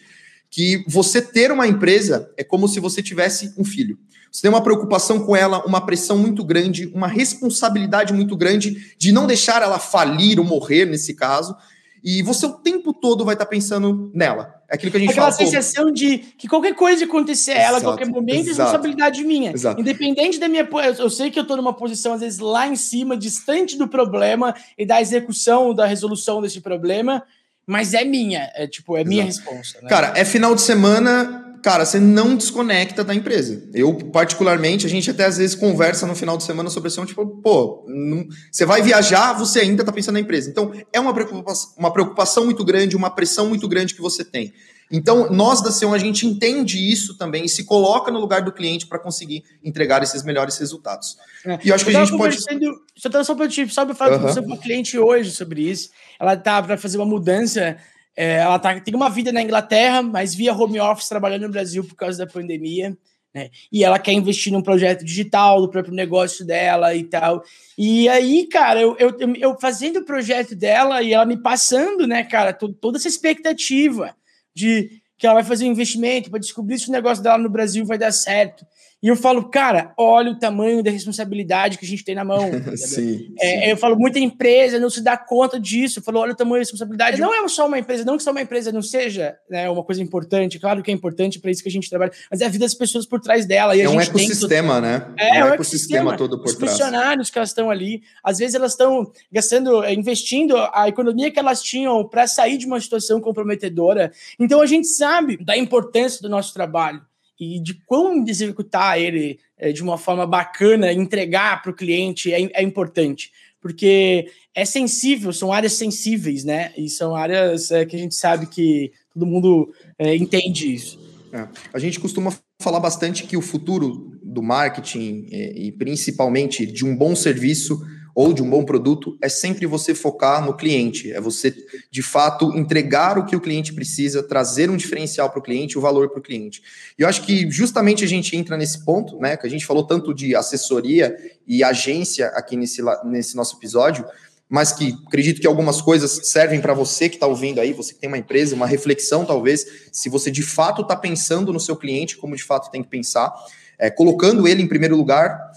que 0.50 0.84
você 0.88 1.22
ter 1.22 1.50
uma 1.50 1.66
empresa 1.66 2.30
é 2.38 2.44
como 2.44 2.68
se 2.68 2.82
você 2.82 3.02
tivesse 3.02 3.54
um 3.58 3.64
filho. 3.64 3.98
Você 4.30 4.42
tem 4.42 4.50
uma 4.50 4.64
preocupação 4.64 5.20
com 5.26 5.36
ela, 5.36 5.66
uma 5.66 5.86
pressão 5.86 6.18
muito 6.18 6.44
grande, 6.44 6.92
uma 6.94 7.08
responsabilidade 7.08 8.12
muito 8.12 8.36
grande 8.36 8.94
de 8.98 9.12
não 9.12 9.28
deixar 9.28 9.62
ela 9.62 9.80
falir 9.80 10.40
ou 10.40 10.46
morrer 10.46 10.86
nesse 10.86 11.14
caso. 11.14 11.56
E 12.04 12.22
você 12.22 12.46
o 12.46 12.52
tempo 12.52 12.92
todo 12.92 13.24
vai 13.24 13.34
estar 13.34 13.46
pensando 13.46 14.12
nela. 14.14 14.56
É 14.70 14.76
aquilo 14.76 14.92
que 14.92 14.98
a 14.98 15.00
gente 15.00 15.12
Aquela 15.12 15.32
fala. 15.32 15.36
Aquela 15.36 15.62
sensação 15.62 15.92
de 15.92 16.18
que 16.18 16.48
qualquer 16.48 16.76
coisa 16.76 17.06
acontecer 17.06 17.54
a 17.54 17.62
ela, 17.62 17.78
a 17.78 17.82
qualquer 17.82 18.08
momento, 18.08 18.50
exato, 18.50 18.62
é 18.62 18.64
responsabilidade 18.64 19.24
minha. 19.24 19.52
Exato. 19.54 19.80
Independente 19.80 20.38
da 20.38 20.50
minha. 20.50 20.68
Eu 21.00 21.10
sei 21.10 21.32
que 21.32 21.40
eu 21.40 21.44
estou 21.44 21.56
numa 21.56 21.74
posição, 21.74 22.14
às 22.14 22.20
vezes, 22.20 22.40
lá 22.40 22.68
em 22.68 22.76
cima, 22.76 23.16
distante 23.16 23.78
do 23.78 23.88
problema 23.88 24.54
e 24.78 24.86
da 24.86 25.00
execução, 25.00 25.74
da 25.74 25.86
resolução 25.86 26.42
desse 26.42 26.60
problema 26.60 27.24
mas 27.66 27.94
é 27.94 28.04
minha, 28.04 28.52
é 28.56 28.68
tipo, 28.68 28.98
é 28.98 29.04
minha 29.04 29.24
resposta. 29.24 29.80
Né? 29.82 29.90
Cara, 29.90 30.14
é 30.16 30.26
final 30.26 30.54
de 30.54 30.62
semana, 30.62 31.43
cara, 31.64 31.86
você 31.86 32.00
não 32.00 32.36
desconecta 32.36 33.04
da 33.04 33.16
empresa. 33.16 33.64
Eu, 33.74 33.96
particularmente, 33.96 34.86
a 34.86 34.90
gente 34.90 35.10
até 35.10 35.26
às 35.26 35.38
vezes 35.38 35.56
conversa 35.56 36.06
no 36.06 36.14
final 36.14 36.38
de 36.38 36.44
semana 36.44 36.70
sobre 36.70 36.90
assim, 36.90 37.04
tipo, 37.06 37.26
pô, 37.26 37.86
não, 37.88 38.28
você 38.52 38.66
vai 38.66 38.82
viajar, 38.82 39.34
você 39.34 39.62
ainda 39.62 39.84
tá 39.84 39.92
pensando 39.92 40.16
na 40.16 40.20
empresa. 40.20 40.50
Então, 40.50 40.74
é 40.92 41.00
uma 41.00 41.14
preocupação, 41.14 41.74
uma 41.78 41.92
preocupação 41.92 42.46
muito 42.46 42.66
grande, 42.66 42.98
uma 42.98 43.10
pressão 43.10 43.48
muito 43.48 43.68
grande 43.68 43.96
que 43.96 44.02
você 44.02 44.26
tem. 44.26 44.54
Então, 44.92 45.32
nós 45.32 45.62
da 45.62 45.72
Seon, 45.72 45.94
a 45.94 45.98
gente 45.98 46.28
entende 46.28 46.78
isso 46.78 47.18
também 47.18 47.46
e 47.46 47.50
se 47.50 47.64
coloca 47.64 48.12
no 48.12 48.20
lugar 48.20 48.42
do 48.44 48.52
cliente 48.52 48.86
para 48.86 49.00
conseguir 49.00 49.44
entregar 49.64 50.04
esses 50.04 50.22
melhores 50.22 50.58
resultados. 50.58 51.18
É. 51.46 51.60
E 51.64 51.70
eu 51.70 51.76
acho 51.76 51.86
que 51.86 51.96
a 51.96 52.06
gente 52.06 52.16
pode. 52.16 52.38
Só, 52.40 53.24
só 53.24 53.34
para 53.34 53.50
só 53.70 53.86
para 53.86 53.96
falar 53.96 54.22
uhum. 54.22 54.44
com 54.44 54.54
o 54.54 54.60
cliente 54.60 55.00
hoje 55.00 55.32
sobre 55.32 55.68
isso. 55.68 55.90
Ela 56.20 56.36
tá 56.36 56.62
para 56.62 56.78
fazer 56.78 56.98
uma 56.98 57.06
mudança. 57.06 57.78
É, 58.16 58.38
ela 58.38 58.60
tá, 58.60 58.80
tem 58.80 58.96
uma 58.96 59.10
vida 59.10 59.32
na 59.32 59.42
Inglaterra, 59.42 60.02
mas 60.02 60.36
via 60.36 60.54
home 60.54 60.80
office 60.80 61.10
trabalhando 61.10 61.44
no 61.44 61.50
Brasil 61.50 61.84
por 61.84 61.96
causa 61.96 62.18
da 62.26 62.32
pandemia. 62.32 62.96
Né? 63.34 63.50
E 63.72 63.84
ela 63.84 63.98
quer 63.98 64.14
investir 64.14 64.54
num 64.54 64.62
projeto 64.62 65.04
digital 65.04 65.60
do 65.60 65.70
próprio 65.70 65.94
negócio 65.94 66.46
dela 66.46 66.94
e 66.96 67.04
tal. 67.04 67.44
E 67.78 68.08
aí, 68.08 68.46
cara, 68.46 68.80
eu, 68.80 68.96
eu, 69.00 69.18
eu 69.36 69.60
fazendo 69.60 69.98
o 69.98 70.06
projeto 70.06 70.56
dela 70.56 71.02
e 71.02 71.14
ela 71.14 71.26
me 71.26 71.38
passando, 71.38 72.06
né, 72.06 72.24
cara, 72.24 72.54
toda 72.54 72.98
essa 72.98 73.08
expectativa 73.08 74.16
de 74.54 75.02
que 75.18 75.26
ela 75.26 75.36
vai 75.36 75.44
fazer 75.44 75.66
um 75.66 75.72
investimento 75.72 76.30
para 76.30 76.40
descobrir 76.40 76.78
se 76.78 76.90
o 76.90 76.92
negócio 76.92 77.24
dela 77.24 77.38
no 77.38 77.50
Brasil 77.50 77.86
vai 77.86 77.98
dar 77.98 78.12
certo. 78.12 78.66
E 79.04 79.10
eu 79.10 79.18
falo, 79.18 79.50
cara, 79.50 79.94
olha 79.98 80.32
o 80.32 80.40
tamanho 80.40 80.82
da 80.82 80.90
responsabilidade 80.90 81.78
que 81.78 81.84
a 81.84 81.88
gente 81.88 82.06
tem 82.06 82.16
na 82.16 82.24
mão. 82.24 82.50
sim, 82.78 83.34
é, 83.38 83.60
sim. 83.60 83.72
Eu 83.72 83.76
falo, 83.76 83.98
muita 83.98 84.18
empresa 84.18 84.80
não 84.80 84.90
se 84.90 85.02
dá 85.02 85.18
conta 85.18 85.60
disso. 85.60 86.00
Eu 86.00 86.04
falo, 86.04 86.20
olha 86.20 86.32
o 86.32 86.36
tamanho 86.36 86.56
da 86.56 86.60
responsabilidade. 86.62 87.20
Não 87.20 87.36
é 87.36 87.46
só 87.50 87.68
uma 87.68 87.78
empresa, 87.78 88.06
não 88.06 88.16
que 88.16 88.24
só 88.24 88.32
uma 88.32 88.42
empresa 88.42 88.72
não 88.72 88.82
seja 88.82 89.36
né, 89.50 89.70
uma 89.70 89.84
coisa 89.84 90.02
importante, 90.02 90.58
claro 90.58 90.82
que 90.82 90.90
é 90.90 90.94
importante 90.94 91.38
para 91.38 91.52
isso 91.52 91.62
que 91.62 91.68
a 91.68 91.72
gente 91.72 91.90
trabalha, 91.90 92.14
mas 92.32 92.40
é 92.40 92.46
a 92.46 92.50
vida 92.50 92.64
das 92.64 92.74
pessoas 92.74 93.06
por 93.06 93.20
trás 93.20 93.46
dela. 93.46 93.76
E 93.76 93.82
é 93.82 93.90
um 93.90 94.00
ecossistema, 94.00 94.76
todo... 94.76 94.84
né? 94.84 95.14
É, 95.18 95.40
é 95.40 95.46
um, 95.46 95.48
ecossistema, 95.50 96.16
todo 96.16 96.40
por 96.40 96.48
Os 96.48 96.56
trás. 96.56 96.72
Os 96.72 96.80
funcionários 96.80 97.30
que 97.30 97.38
elas 97.38 97.50
estão 97.50 97.70
ali, 97.70 98.04
às 98.24 98.38
vezes 98.38 98.56
elas 98.56 98.72
estão 98.72 99.12
gastando, 99.30 99.84
é, 99.84 99.94
investindo 99.94 100.56
a 100.74 100.88
economia 100.88 101.30
que 101.30 101.40
elas 101.40 101.62
tinham 101.62 102.08
para 102.08 102.26
sair 102.26 102.58
de 102.58 102.66
uma 102.66 102.80
situação 102.80 103.20
comprometedora. 103.20 104.14
Então 104.40 104.62
a 104.62 104.66
gente 104.66 104.88
sabe 104.88 105.36
da 105.44 105.58
importância 105.58 106.22
do 106.22 106.30
nosso 106.30 106.54
trabalho 106.54 107.02
e 107.44 107.60
de 107.60 107.74
como 107.86 108.28
executar 108.28 109.00
ele 109.00 109.40
é, 109.58 109.72
de 109.72 109.82
uma 109.82 109.98
forma 109.98 110.26
bacana, 110.26 110.92
entregar 110.92 111.62
para 111.62 111.72
o 111.72 111.76
cliente 111.76 112.34
é, 112.34 112.42
é, 112.54 112.64
importante, 112.64 113.32
porque 113.62 114.28
é 114.54 114.66
sensível, 114.66 115.32
são 115.32 115.52
áreas 115.52 115.74
sensíveis, 115.74 116.44
né? 116.44 116.74
E 116.78 116.90
são 116.90 117.16
áreas 117.16 117.72
é, 117.72 117.86
que 117.86 117.96
a 117.96 118.00
gente 118.00 118.16
sabe 118.16 118.48
que 118.48 118.92
todo 119.14 119.26
mundo 119.26 119.74
é, 119.98 120.16
entende 120.16 120.74
isso. 120.74 121.00
É, 121.32 121.48
a 121.74 121.80
gente 121.80 122.00
costuma 122.00 122.34
falar 122.62 122.80
bastante 122.80 123.24
que 123.24 123.38
o 123.38 123.42
futuro 123.42 124.20
do 124.22 124.42
marketing 124.42 125.28
e 125.32 125.72
principalmente 125.72 126.66
de 126.66 126.86
um 126.86 126.96
bom 126.96 127.16
serviço 127.16 127.82
ou 128.16 128.32
de 128.32 128.44
um 128.44 128.50
bom 128.50 128.64
produto 128.64 129.18
é 129.22 129.28
sempre 129.28 129.66
você 129.66 129.96
focar 129.96 130.46
no 130.46 130.56
cliente, 130.56 131.12
é 131.12 131.20
você 131.20 131.54
de 131.90 132.04
fato 132.04 132.56
entregar 132.56 133.18
o 133.18 133.26
que 133.26 133.36
o 133.36 133.42
cliente 133.42 133.74
precisa, 133.74 134.22
trazer 134.22 134.70
um 134.70 134.78
diferencial 134.78 135.30
para 135.30 135.40
o 135.40 135.42
cliente, 135.42 135.78
o 135.78 135.82
valor 135.82 136.10
para 136.10 136.20
o 136.20 136.22
cliente. 136.22 136.62
E 136.98 137.02
eu 137.02 137.08
acho 137.08 137.24
que 137.24 137.50
justamente 137.50 138.04
a 138.04 138.08
gente 138.08 138.36
entra 138.36 138.56
nesse 138.56 138.86
ponto, 138.86 139.18
né, 139.18 139.36
que 139.36 139.48
a 139.48 139.50
gente 139.50 139.66
falou 139.66 139.84
tanto 139.84 140.14
de 140.14 140.36
assessoria 140.36 141.16
e 141.48 141.64
agência 141.64 142.28
aqui 142.28 142.56
nesse, 142.56 142.82
nesse 143.04 143.36
nosso 143.36 143.58
episódio, 143.58 144.06
mas 144.48 144.72
que 144.72 144.96
acredito 145.08 145.42
que 145.42 145.48
algumas 145.48 145.82
coisas 145.82 146.28
servem 146.30 146.62
para 146.62 146.76
você 146.76 147.10
que 147.10 147.16
está 147.16 147.26
ouvindo 147.26 147.60
aí, 147.60 147.74
você 147.74 147.94
que 147.94 148.00
tem 148.00 148.08
uma 148.08 148.20
empresa, 148.20 148.56
uma 148.56 148.68
reflexão 148.68 149.26
talvez, 149.26 149.66
se 149.92 150.10
você 150.10 150.30
de 150.30 150.44
fato 150.44 150.84
está 150.84 150.96
pensando 150.96 151.52
no 151.52 151.60
seu 151.60 151.76
cliente, 151.76 152.18
como 152.18 152.36
de 152.36 152.44
fato 152.44 152.70
tem 152.70 152.84
que 152.84 152.90
pensar, 152.90 153.34
é, 153.80 153.90
colocando 153.90 154.48
ele 154.48 154.62
em 154.62 154.68
primeiro 154.68 154.96
lugar. 154.96 155.52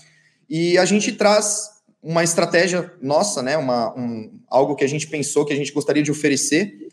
E 0.49 0.79
a 0.79 0.87
gente 0.87 1.13
traz 1.13 1.76
uma 2.07 2.23
estratégia 2.23 2.93
nossa, 3.03 3.43
né? 3.43 3.57
Uma, 3.57 3.93
um, 3.99 4.31
algo 4.49 4.77
que 4.77 4.85
a 4.85 4.89
gente 4.89 5.09
pensou 5.09 5.45
que 5.45 5.53
a 5.53 5.57
gente 5.57 5.73
gostaria 5.73 6.05
de 6.05 6.11
oferecer 6.13 6.87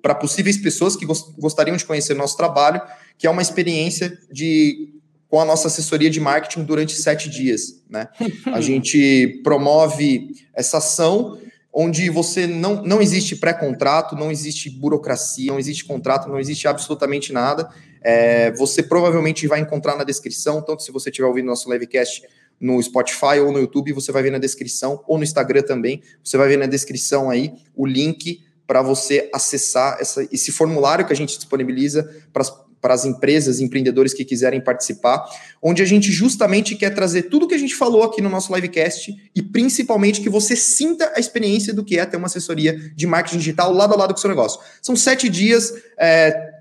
para 0.00 0.14
possíveis 0.14 0.56
pessoas 0.56 0.96
que 0.96 1.04
gost, 1.04 1.38
gostariam 1.38 1.76
de 1.76 1.84
conhecer 1.84 2.14
nosso 2.14 2.34
trabalho, 2.34 2.80
que 3.18 3.26
é 3.26 3.30
uma 3.30 3.42
experiência 3.42 4.18
de 4.32 4.94
com 5.28 5.40
a 5.40 5.44
nossa 5.44 5.66
assessoria 5.66 6.08
de 6.08 6.20
marketing 6.20 6.62
durante 6.64 6.94
sete 6.94 7.28
dias. 7.28 7.82
Né? 7.90 8.08
A 8.46 8.62
gente 8.62 9.42
promove 9.44 10.28
essa 10.54 10.78
ação 10.78 11.38
onde 11.70 12.08
você 12.08 12.46
não, 12.46 12.82
não 12.82 13.02
existe 13.02 13.36
pré-contrato, 13.36 14.14
não 14.14 14.30
existe 14.30 14.70
burocracia, 14.70 15.52
não 15.52 15.58
existe 15.58 15.84
contrato, 15.84 16.30
não 16.30 16.38
existe 16.38 16.66
absolutamente 16.66 17.30
nada. 17.30 17.68
É, 18.00 18.52
você 18.52 18.82
provavelmente 18.82 19.46
vai 19.46 19.60
encontrar 19.60 19.96
na 19.96 20.04
descrição, 20.04 20.62
tanto 20.62 20.82
se 20.82 20.92
você 20.92 21.10
estiver 21.10 21.26
ouvindo 21.26 21.46
nosso 21.46 21.70
livecast 21.70 22.22
no 22.60 22.82
Spotify 22.82 23.40
ou 23.44 23.52
no 23.52 23.58
YouTube, 23.58 23.92
você 23.92 24.12
vai 24.12 24.22
ver 24.22 24.30
na 24.30 24.38
descrição, 24.38 25.02
ou 25.06 25.18
no 25.18 25.24
Instagram 25.24 25.62
também, 25.62 26.02
você 26.22 26.36
vai 26.36 26.48
ver 26.48 26.56
na 26.56 26.66
descrição 26.66 27.30
aí 27.30 27.52
o 27.74 27.86
link 27.86 28.42
para 28.66 28.80
você 28.82 29.28
acessar 29.32 29.98
essa, 30.00 30.26
esse 30.32 30.50
formulário 30.50 31.06
que 31.06 31.12
a 31.12 31.16
gente 31.16 31.36
disponibiliza 31.36 32.08
para 32.32 32.94
as 32.94 33.04
empresas, 33.04 33.60
empreendedores 33.60 34.14
que 34.14 34.24
quiserem 34.24 34.60
participar, 34.60 35.22
onde 35.60 35.82
a 35.82 35.84
gente 35.84 36.10
justamente 36.10 36.74
quer 36.74 36.90
trazer 36.94 37.24
tudo 37.24 37.46
que 37.46 37.54
a 37.54 37.58
gente 37.58 37.74
falou 37.74 38.02
aqui 38.02 38.22
no 38.22 38.30
nosso 38.30 38.54
livecast 38.54 39.14
e 39.34 39.42
principalmente 39.42 40.22
que 40.22 40.30
você 40.30 40.56
sinta 40.56 41.12
a 41.14 41.20
experiência 41.20 41.74
do 41.74 41.84
que 41.84 41.98
é 41.98 42.06
ter 42.06 42.16
uma 42.16 42.26
assessoria 42.26 42.78
de 42.94 43.06
marketing 43.06 43.38
digital 43.38 43.72
lado 43.72 43.92
a 43.92 43.96
lado 43.96 44.14
com 44.14 44.18
o 44.18 44.20
seu 44.20 44.30
negócio. 44.30 44.60
São 44.80 44.96
sete 44.96 45.28
dias. 45.28 45.74
É, 45.98 46.53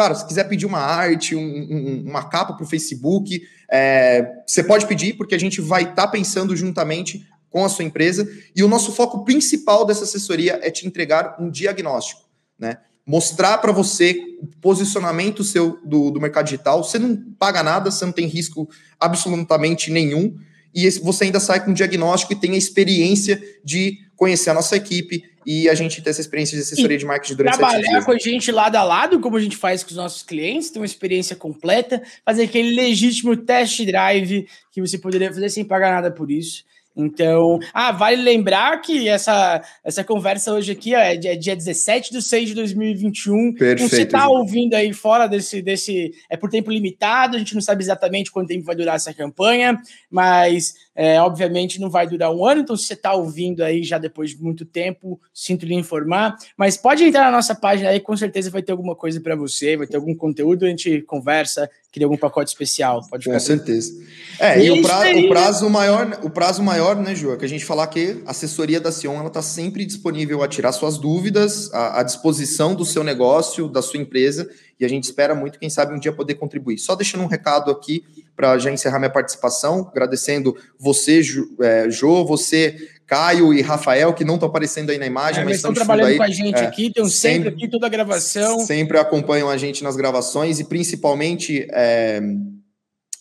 cara, 0.00 0.14
se 0.14 0.26
quiser 0.26 0.44
pedir 0.44 0.64
uma 0.64 0.78
arte, 0.78 1.36
um, 1.36 1.40
um, 1.40 2.04
uma 2.08 2.24
capa 2.24 2.54
para 2.54 2.64
o 2.64 2.66
Facebook, 2.66 3.42
é, 3.70 4.26
você 4.46 4.64
pode 4.64 4.86
pedir, 4.86 5.12
porque 5.12 5.34
a 5.34 5.38
gente 5.38 5.60
vai 5.60 5.82
estar 5.82 5.94
tá 5.94 6.08
pensando 6.08 6.56
juntamente 6.56 7.28
com 7.50 7.62
a 7.66 7.68
sua 7.68 7.84
empresa. 7.84 8.26
E 8.56 8.64
o 8.64 8.68
nosso 8.68 8.92
foco 8.92 9.26
principal 9.26 9.84
dessa 9.84 10.04
assessoria 10.04 10.58
é 10.62 10.70
te 10.70 10.86
entregar 10.86 11.36
um 11.38 11.50
diagnóstico, 11.50 12.22
né? 12.58 12.78
Mostrar 13.04 13.58
para 13.58 13.72
você 13.72 14.18
o 14.40 14.46
posicionamento 14.46 15.44
seu 15.44 15.78
do, 15.84 16.10
do 16.10 16.20
mercado 16.20 16.46
digital. 16.46 16.82
Você 16.82 16.98
não 16.98 17.14
paga 17.38 17.62
nada, 17.62 17.90
você 17.90 18.06
não 18.06 18.12
tem 18.12 18.26
risco 18.26 18.70
absolutamente 18.98 19.90
nenhum. 19.90 20.34
E 20.74 20.88
você 21.00 21.24
ainda 21.24 21.40
sai 21.40 21.62
com 21.62 21.72
um 21.72 21.74
diagnóstico 21.74 22.32
e 22.32 22.36
tem 22.36 22.52
a 22.52 22.56
experiência 22.56 23.42
de 23.62 23.98
conhecer 24.20 24.50
a 24.50 24.54
nossa 24.54 24.76
equipe 24.76 25.24
e 25.46 25.66
a 25.66 25.74
gente 25.74 26.02
ter 26.02 26.10
essa 26.10 26.20
experiência 26.20 26.54
de 26.54 26.62
assessoria 26.62 26.94
e 26.94 26.98
de 26.98 27.06
marketing 27.06 27.36
durante 27.36 27.56
Trabalhar 27.56 27.80
dias, 27.80 28.04
com 28.04 28.12
a 28.12 28.18
gente 28.18 28.52
lado 28.52 28.76
a 28.76 28.82
lado, 28.82 29.18
como 29.18 29.38
a 29.38 29.40
gente 29.40 29.56
faz 29.56 29.82
com 29.82 29.88
os 29.88 29.96
nossos 29.96 30.22
clientes, 30.22 30.68
ter 30.68 30.78
uma 30.78 30.84
experiência 30.84 31.34
completa, 31.34 32.02
fazer 32.22 32.42
aquele 32.42 32.76
legítimo 32.76 33.34
test 33.34 33.82
drive 33.86 34.46
que 34.70 34.80
você 34.82 34.98
poderia 34.98 35.32
fazer 35.32 35.48
sem 35.48 35.64
pagar 35.64 35.94
nada 35.94 36.10
por 36.10 36.30
isso. 36.30 36.64
Então, 36.94 37.58
ah, 37.72 37.92
vale 37.92 38.20
lembrar 38.20 38.78
que 38.82 39.08
essa, 39.08 39.62
essa 39.82 40.02
conversa 40.04 40.52
hoje 40.52 40.72
aqui 40.72 40.94
é 40.94 41.16
dia, 41.16 41.36
dia 41.36 41.56
17 41.56 42.12
de 42.12 42.20
6 42.20 42.48
de 42.48 42.54
2021. 42.54 43.54
Perfeito. 43.54 43.88
Você 43.88 44.02
está 44.02 44.28
ouvindo 44.28 44.74
aí 44.74 44.92
fora 44.92 45.26
desse, 45.26 45.62
desse. 45.62 46.12
É 46.28 46.36
por 46.36 46.50
tempo 46.50 46.70
limitado, 46.70 47.36
a 47.36 47.38
gente 47.38 47.54
não 47.54 47.62
sabe 47.62 47.82
exatamente 47.82 48.30
quanto 48.30 48.48
tempo 48.48 48.64
vai 48.64 48.74
durar 48.74 48.96
essa 48.96 49.14
campanha, 49.14 49.80
mas 50.10 50.74
é, 50.94 51.20
obviamente 51.20 51.80
não 51.80 51.88
vai 51.88 52.06
durar 52.06 52.34
um 52.34 52.44
ano, 52.44 52.62
então 52.62 52.76
se 52.76 52.84
você 52.84 52.94
está 52.94 53.14
ouvindo 53.14 53.62
aí 53.62 53.82
já 53.82 53.96
depois 53.96 54.30
de 54.30 54.42
muito 54.42 54.64
tempo, 54.64 55.20
sinto 55.32 55.64
lhe 55.64 55.74
informar. 55.74 56.36
Mas 56.56 56.76
pode 56.76 57.04
entrar 57.04 57.24
na 57.24 57.30
nossa 57.30 57.54
página 57.54 57.90
aí, 57.90 58.00
com 58.00 58.16
certeza 58.16 58.50
vai 58.50 58.62
ter 58.62 58.72
alguma 58.72 58.94
coisa 58.94 59.20
para 59.20 59.36
você, 59.36 59.76
vai 59.76 59.86
ter 59.86 59.96
algum 59.96 60.14
conteúdo, 60.14 60.64
a 60.64 60.68
gente 60.68 61.02
conversa, 61.02 61.70
cria 61.92 62.06
algum 62.06 62.16
pacote 62.16 62.50
especial. 62.50 63.00
Pode 63.08 63.24
com 63.24 63.38
certeza. 63.38 63.92
É, 64.38 64.58
e, 64.60 64.66
e 64.66 64.70
o, 64.70 64.82
pra, 64.82 65.10
o, 65.16 65.28
prazo 65.28 65.70
maior, 65.70 66.20
o 66.22 66.30
prazo 66.30 66.62
maior, 66.62 66.96
né, 66.96 67.14
Ju, 67.14 67.32
é 67.32 67.36
que 67.36 67.44
a 67.44 67.48
gente 67.48 67.64
falar 67.64 67.86
que 67.86 68.22
a 68.26 68.30
assessoria 68.30 68.80
da 68.80 68.90
Sion 68.90 69.14
ela 69.14 69.28
está 69.28 69.42
sempre 69.42 69.84
disponível 69.84 70.42
a 70.42 70.48
tirar 70.48 70.72
suas 70.72 70.98
dúvidas, 70.98 71.72
à, 71.72 72.00
à 72.00 72.02
disposição 72.02 72.74
do 72.74 72.84
seu 72.84 73.04
negócio, 73.04 73.68
da 73.68 73.80
sua 73.80 74.00
empresa 74.00 74.48
e 74.80 74.84
a 74.84 74.88
gente 74.88 75.04
espera 75.04 75.34
muito, 75.34 75.58
quem 75.58 75.68
sabe, 75.68 75.94
um 75.94 75.98
dia 75.98 76.10
poder 76.10 76.36
contribuir. 76.36 76.78
Só 76.78 76.94
deixando 76.94 77.22
um 77.22 77.26
recado 77.26 77.70
aqui 77.70 78.02
para 78.34 78.58
já 78.58 78.70
encerrar 78.70 78.98
minha 78.98 79.10
participação, 79.10 79.86
agradecendo 79.92 80.56
você, 80.78 81.22
Jo, 81.22 81.54
é, 81.60 81.90
jo, 81.90 82.24
você, 82.24 82.88
Caio 83.06 83.52
e 83.52 83.60
Rafael, 83.60 84.14
que 84.14 84.24
não 84.24 84.34
estão 84.34 84.48
aparecendo 84.48 84.88
aí 84.88 84.96
na 84.96 85.04
imagem, 85.04 85.42
é, 85.42 85.44
mas 85.44 85.56
estão 85.56 85.74
trabalhando 85.74 86.08
aí. 86.08 86.16
com 86.16 86.22
a 86.22 86.30
gente 86.30 86.58
é, 86.58 86.64
aqui, 86.64 86.86
estão 86.86 87.04
sempre, 87.10 87.34
sempre 87.34 87.48
aqui 87.50 87.68
toda 87.68 87.86
a 87.86 87.90
gravação. 87.90 88.60
Sempre 88.60 88.98
acompanham 88.98 89.50
a 89.50 89.58
gente 89.58 89.84
nas 89.84 89.96
gravações 89.96 90.58
e 90.58 90.64
principalmente 90.64 91.68
é, 91.72 92.22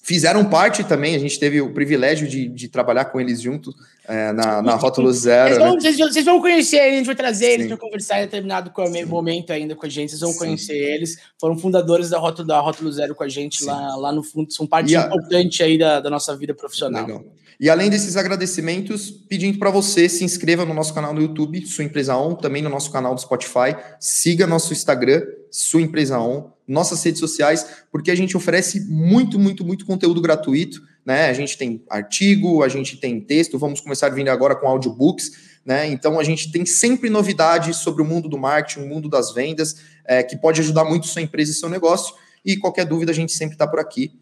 fizeram 0.02 0.46
parte 0.46 0.84
também, 0.86 1.14
a 1.14 1.20
gente 1.20 1.38
teve 1.38 1.60
o 1.60 1.74
privilégio 1.74 2.26
de, 2.26 2.48
de 2.48 2.70
trabalhar 2.70 3.06
com 3.06 3.20
eles 3.20 3.42
juntos 3.42 3.76
é, 4.10 4.34
na, 4.34 4.62
na 4.62 4.76
Rótulo 4.76 5.14
Zero. 5.14 5.50
Vocês 5.50 5.60
vão, 5.60 5.74
né? 5.74 5.80
vocês, 5.80 5.98
vocês 5.98 6.26
vão 6.26 6.42
conhecer, 6.42 6.80
a 6.80 6.90
gente 6.90 7.06
vai 7.06 7.16
trazer 7.16 7.46
Sim. 7.46 7.52
eles 7.52 7.68
para 7.68 7.78
conversar 7.78 8.18
em 8.18 8.22
determinado 8.22 8.72
momento 9.08 9.54
ainda 9.54 9.76
com 9.76 9.86
a 9.86 9.90
gente. 9.90 10.10
Vocês 10.10 10.22
vão 10.22 10.32
Sim. 10.32 10.40
conhecer 10.40 10.76
eles. 10.76 11.18
Foram 11.40 11.56
fundadores 11.56 12.10
da 12.10 12.18
Rótulo, 12.18 12.48
da 12.48 12.60
Rótulo 12.60 12.92
Zero 12.92 13.14
com 13.14 13.24
a 13.24 13.30
gente 13.30 13.64
lá, 13.64 13.96
lá 13.96 14.12
no 14.12 14.24
fundo. 14.24 14.52
São 14.52 14.66
parte 14.66 14.96
a... 14.96 15.06
importante 15.06 15.62
aí 15.62 15.78
da, 15.78 16.00
da 16.00 16.10
nossa 16.10 16.36
vida 16.36 16.56
profissional. 16.56 17.06
Legal. 17.06 17.24
E 17.60 17.70
além 17.70 17.90
desses 17.90 18.16
agradecimentos, 18.16 19.12
pedindo 19.12 19.60
para 19.60 19.70
você 19.70 20.08
se 20.08 20.24
inscreva 20.24 20.64
no 20.66 20.74
nosso 20.74 20.94
canal 20.94 21.14
no 21.14 21.22
YouTube, 21.22 21.66
Sua 21.68 21.84
Empresa 21.84 22.16
On, 22.16 22.34
também 22.34 22.62
no 22.62 22.70
nosso 22.70 22.90
canal 22.90 23.14
do 23.14 23.20
Spotify, 23.20 23.76
siga 24.00 24.48
nosso 24.48 24.72
Instagram, 24.72 25.22
Sua 25.52 25.82
Empresa 25.82 26.18
On, 26.20 26.52
nossas 26.66 27.04
redes 27.04 27.20
sociais, 27.20 27.84
porque 27.92 28.12
a 28.12 28.16
gente 28.16 28.38
oferece 28.38 28.80
muito, 28.90 29.38
muito, 29.38 29.66
muito 29.66 29.86
conteúdo 29.86 30.22
gratuito, 30.22 30.82
né? 31.06 31.30
A 31.30 31.34
gente 31.34 31.58
tem 31.58 31.84
artigo, 31.90 32.64
a 32.64 32.68
gente 32.68 32.98
tem 32.98 33.20
texto, 33.20 33.58
vamos 33.58 33.82
começar 33.82 34.10
vindo 34.10 34.30
agora 34.30 34.56
com 34.56 34.68
audiobooks, 34.68 35.32
né? 35.66 35.88
Então 35.88 36.20
a 36.20 36.24
gente 36.24 36.52
tem 36.52 36.66
sempre 36.66 37.10
novidades 37.10 37.78
sobre 37.78 38.02
o 38.02 38.06
mundo 38.06 38.30
do 38.30 38.38
marketing, 38.38 38.82
o 38.82 38.88
mundo 38.88 39.10
das 39.10 39.34
vendas, 39.34 39.78
é, 40.06 40.24
que 40.24 40.38
pode 40.38 40.62
ajudar 40.62 40.86
muito 40.86 41.08
sua 41.08 41.22
empresa 41.22 41.52
e 41.52 41.56
seu 41.56 41.70
negócio. 41.70 42.16
E 42.44 42.58
qualquer 42.58 42.86
dúvida, 42.86 43.12
a 43.12 43.16
gente 43.16 43.32
sempre 43.32 43.56
está 43.56 43.68
por 43.68 43.80
aqui. 43.80 44.20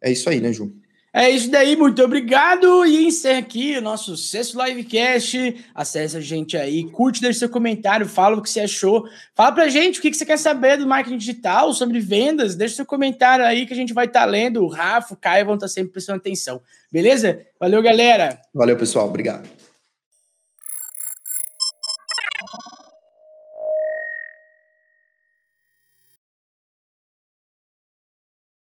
É 0.00 0.10
isso 0.10 0.28
aí, 0.28 0.40
né, 0.40 0.52
Ju? 0.52 0.72
É 1.14 1.28
isso 1.28 1.50
daí, 1.50 1.76
muito 1.76 2.02
obrigado. 2.02 2.86
E 2.86 3.06
encerra 3.06 3.40
aqui 3.40 3.76
o 3.76 3.82
nosso 3.82 4.16
sexto 4.16 4.58
livecast. 4.62 5.62
Acesse 5.74 6.16
a 6.16 6.20
gente 6.20 6.56
aí, 6.56 6.84
curte, 6.84 7.20
deixa 7.20 7.40
seu 7.40 7.50
comentário, 7.50 8.08
fala 8.08 8.36
o 8.36 8.42
que 8.42 8.48
você 8.48 8.60
achou. 8.60 9.06
Fala 9.34 9.52
pra 9.52 9.68
gente 9.68 9.98
o 9.98 10.02
que 10.02 10.14
você 10.14 10.24
quer 10.24 10.38
saber 10.38 10.78
do 10.78 10.86
marketing 10.86 11.18
digital, 11.18 11.74
sobre 11.74 12.00
vendas. 12.00 12.56
Deixa 12.56 12.76
seu 12.76 12.86
comentário 12.86 13.44
aí 13.44 13.66
que 13.66 13.74
a 13.74 13.76
gente 13.76 13.92
vai 13.92 14.06
estar 14.06 14.20
tá 14.20 14.26
lendo. 14.26 14.64
O 14.64 14.68
Rafa, 14.68 15.12
o 15.12 15.16
Caio 15.16 15.44
vão 15.44 15.54
estar 15.56 15.66
tá 15.66 15.72
sempre 15.72 15.92
prestando 15.92 16.18
atenção. 16.18 16.62
Beleza? 16.90 17.40
Valeu, 17.60 17.82
galera. 17.82 18.40
Valeu, 18.54 18.76
pessoal. 18.76 19.06
Obrigado. 19.06 19.61